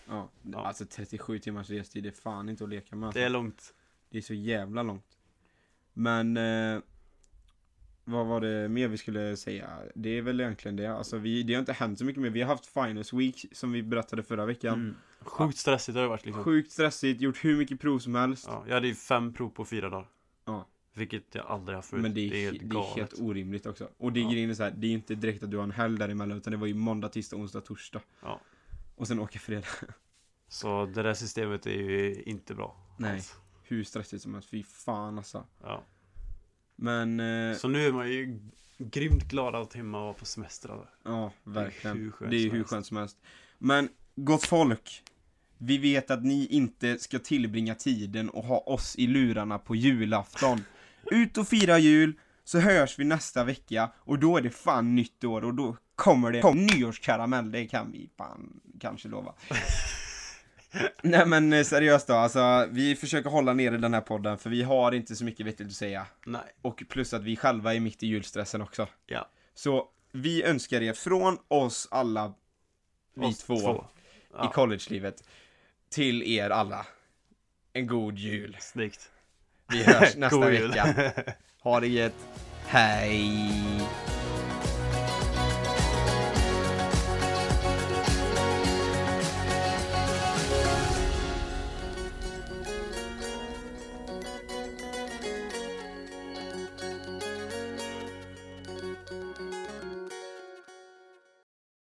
Ja. 0.08 0.30
Ja. 0.42 0.66
Alltså 0.66 0.86
37 0.86 1.40
timmars 1.40 1.70
restid, 1.70 2.04
det 2.04 2.10
är 2.10 2.22
fan 2.22 2.50
inte 2.50 2.64
att 2.64 2.70
leka 2.70 2.96
med. 2.96 3.08
Alltså. 3.08 3.20
Det 3.20 3.26
är 3.26 3.30
långt. 3.30 3.74
det 4.10 4.18
är 4.18 4.22
så 4.22 4.34
jävla 4.34 4.84
långt. 4.84 5.18
Men... 5.94 6.38
Eh, 6.38 6.82
vad 8.06 8.26
var 8.28 8.42
det 8.42 8.70
mer 8.70 8.88
vi 8.88 8.98
skulle 8.98 9.38
säga? 9.38 9.80
Det 9.96 10.18
är 10.18 10.22
väl 10.22 10.42
egentligen 10.42 10.76
det. 10.76 10.88
Alltså 10.88 11.18
vi, 11.18 11.44
det 11.44 11.54
har 11.54 11.60
inte 11.60 11.74
hänt 11.74 12.00
så 12.00 12.06
mycket 12.06 12.22
mer. 12.22 12.30
Vi 12.30 12.42
har 12.42 12.48
haft 12.48 12.66
finals 12.66 13.14
week 13.14 13.46
som 13.52 13.72
vi 13.72 13.84
berättade 13.84 14.24
förra 14.24 14.46
veckan. 14.46 14.74
Mm. 14.74 14.96
Sjukt 15.26 15.58
stressigt 15.58 15.96
har 15.96 16.02
det 16.02 16.08
varit 16.10 16.26
liksom. 16.26 16.44
Sjukt 16.44 16.72
stressigt, 16.72 17.22
gjort 17.22 17.46
hur 17.46 17.58
mycket 17.58 17.80
prov 17.80 18.00
som 18.00 18.16
helst. 18.16 18.46
Ja, 18.48 18.64
jag 18.68 18.74
hade 18.74 18.88
ju 18.88 18.96
fem 18.96 19.34
prov 19.34 19.50
på 19.50 19.66
fyra 19.66 19.90
dagar. 19.90 20.08
Ja. 20.46 20.68
Vilket 20.94 21.36
jag 21.36 21.46
aldrig 21.46 21.76
haft 21.76 21.90
förut. 21.90 22.02
Men 22.02 22.14
det 22.14 22.22
är, 22.22 22.30
det 22.32 22.38
är 22.46 22.52
helt 22.52 22.70
det 22.70 22.76
är 22.78 22.96
helt 22.96 23.20
orimligt 23.20 23.66
också. 23.66 23.90
Och 23.98 24.14
det 24.14 24.20
Ja. 24.20 24.30
grejen 24.32 24.50
är 24.50 24.54
så 24.54 24.64
här, 24.64 24.72
det 24.78 24.88
är 24.88 24.92
inte 24.92 25.16
direkt 25.16 25.44
att 25.44 25.52
du 25.52 25.58
har 25.58 25.64
en 25.64 25.72
helg 25.72 25.98
däremellan 25.98 26.38
utan 26.38 26.52
det 26.52 26.58
var 26.58 26.68
ju 26.68 26.74
måndag, 26.74 27.10
tisdag, 27.10 27.36
onsdag, 27.38 27.62
torsdag. 27.62 28.02
Ja. 28.22 28.40
Och 28.96 29.08
sen 29.08 29.20
åka 29.20 29.40
fredag. 29.40 29.68
Så 30.48 30.86
det 30.86 31.04
där 31.04 31.14
systemet 31.14 31.66
är 31.66 31.72
ju 31.72 32.24
inte 32.26 32.56
bra. 32.56 32.76
Nej. 32.98 33.12
alls. 33.12 33.36
Hur 33.64 33.84
stressigt 33.84 34.24
som 34.24 34.34
helst, 34.34 34.50
fy 34.50 34.64
fan 34.64 35.18
alltså. 35.18 35.46
Ja. 35.62 35.84
Men, 36.76 37.20
eh, 37.20 37.56
Så 37.58 37.68
nu 37.68 37.86
är 37.88 37.92
man 37.92 38.10
ju 38.10 38.40
grymt 38.78 39.24
glad 39.24 39.56
att 39.56 39.74
hemma 39.74 39.98
och 39.98 40.04
vara 40.04 40.14
på 40.14 40.26
semester. 40.26 40.70
Alltså. 40.70 40.88
ja 41.04 41.32
verkligen. 41.44 42.14
Det 42.30 42.36
är 42.36 42.48
som 42.50 42.58
hur 42.58 42.64
skönt 42.64 42.86
som 42.86 42.98
helst. 42.98 43.18
Men, 43.58 43.90
gott 44.16 44.44
folk. 44.46 45.04
Vi 45.66 45.78
vet 45.78 46.12
att 46.12 46.24
ni 46.24 46.48
inte 46.48 46.98
ska 46.98 47.20
tillbringa 47.20 47.76
tiden 47.76 48.30
och 48.30 48.44
ha 48.44 48.58
oss 48.58 48.96
i 48.96 49.08
lurarna 49.08 49.60
på 49.60 49.76
julafton. 49.76 50.66
Ut 51.12 51.38
och 51.38 51.48
fira 51.48 51.78
jul, 51.80 52.14
så 52.44 52.60
hörs 52.60 53.00
vi 53.00 53.04
nästa 53.04 53.44
vecka 53.44 53.92
och 53.98 54.20
då 54.20 54.38
är 54.38 54.42
det 54.42 54.50
fan 54.50 54.96
nytt 54.96 55.24
år 55.24 55.44
och 55.44 55.54
då 55.54 55.78
kommer 55.96 56.32
det 56.32 56.42
kom 56.42 56.66
nyårskaramell, 56.66 57.52
det 57.52 57.68
kan 57.68 57.92
vi 57.92 58.10
fan 58.18 58.60
kanske 58.80 59.08
lova. 59.08 59.34
Nej 61.02 61.26
men 61.26 61.54
eh, 61.54 61.64
seriöst 61.64 62.08
då, 62.08 62.14
alltså 62.14 62.68
vi 62.72 62.96
försöker 62.96 63.30
hålla 63.30 63.54
nere 63.54 63.78
den 63.78 63.94
här 63.94 64.02
podden 64.02 64.38
för 64.38 64.50
vi 64.50 64.64
har 64.64 64.92
inte 64.92 65.16
så 65.16 65.26
mycket 65.26 65.46
vettigt 65.46 65.68
att 65.68 65.74
säga. 65.74 66.06
Nej. 66.26 66.42
Och 66.62 66.84
plus 66.90 67.14
att 67.14 67.24
vi 67.24 67.36
själva 67.36 67.74
är 67.74 67.80
mitt 67.80 68.04
i 68.04 68.08
julstressen 68.08 68.62
också. 68.62 68.88
Ja. 69.06 69.30
Så 69.56 69.88
vi 70.12 70.44
önskar 70.44 70.82
er 70.82 70.94
från 70.94 71.38
oss 71.48 71.88
alla, 71.92 72.34
vi 73.16 73.26
Oss 73.26 73.38
två, 73.40 73.60
två. 73.60 73.76
i 73.76 74.34
Ja. 74.34 74.52
collegelivet, 74.52 75.24
till 75.94 76.24
er 76.24 76.50
alla. 76.50 76.86
En 77.74 77.88
god 77.88 78.18
jul. 78.18 78.58
Snyggt. 78.60 79.12
Vi 79.70 79.84
hörs 79.84 80.16
nästa 80.16 80.40
vecka. 80.50 81.14
Ha 81.60 81.80
det 81.80 81.88
gött. 81.88 82.16
Hej! 82.68 83.52